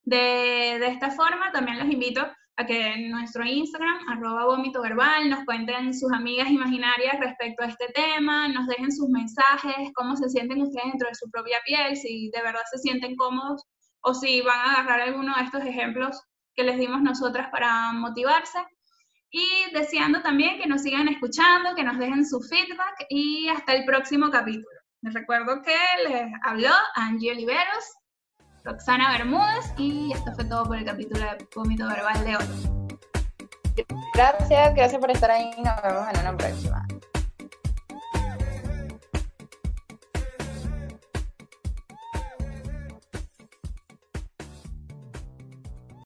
[0.04, 2.28] De, de esta forma, también los invito
[2.58, 7.68] a que en nuestro Instagram, arroba vómito verbal, nos cuenten sus amigas imaginarias respecto a
[7.68, 11.96] este tema, nos dejen sus mensajes, cómo se sienten ustedes dentro de su propia piel,
[11.96, 13.64] si de verdad se sienten cómodos
[14.02, 16.22] o si van a agarrar alguno de estos ejemplos
[16.56, 18.60] que les dimos nosotras para motivarse.
[19.30, 23.86] Y deseando también que nos sigan escuchando, que nos dejen su feedback y hasta el
[23.86, 24.68] próximo capítulo.
[25.04, 25.78] Les recuerdo que
[26.10, 27.86] les habló Angie Oliveros
[28.64, 32.96] Roxana Bermúdez y esto fue todo por el capítulo de Vómito Verbal de hoy.
[34.14, 35.52] Gracias, gracias por estar ahí.
[35.64, 36.86] Nos vemos en una próxima.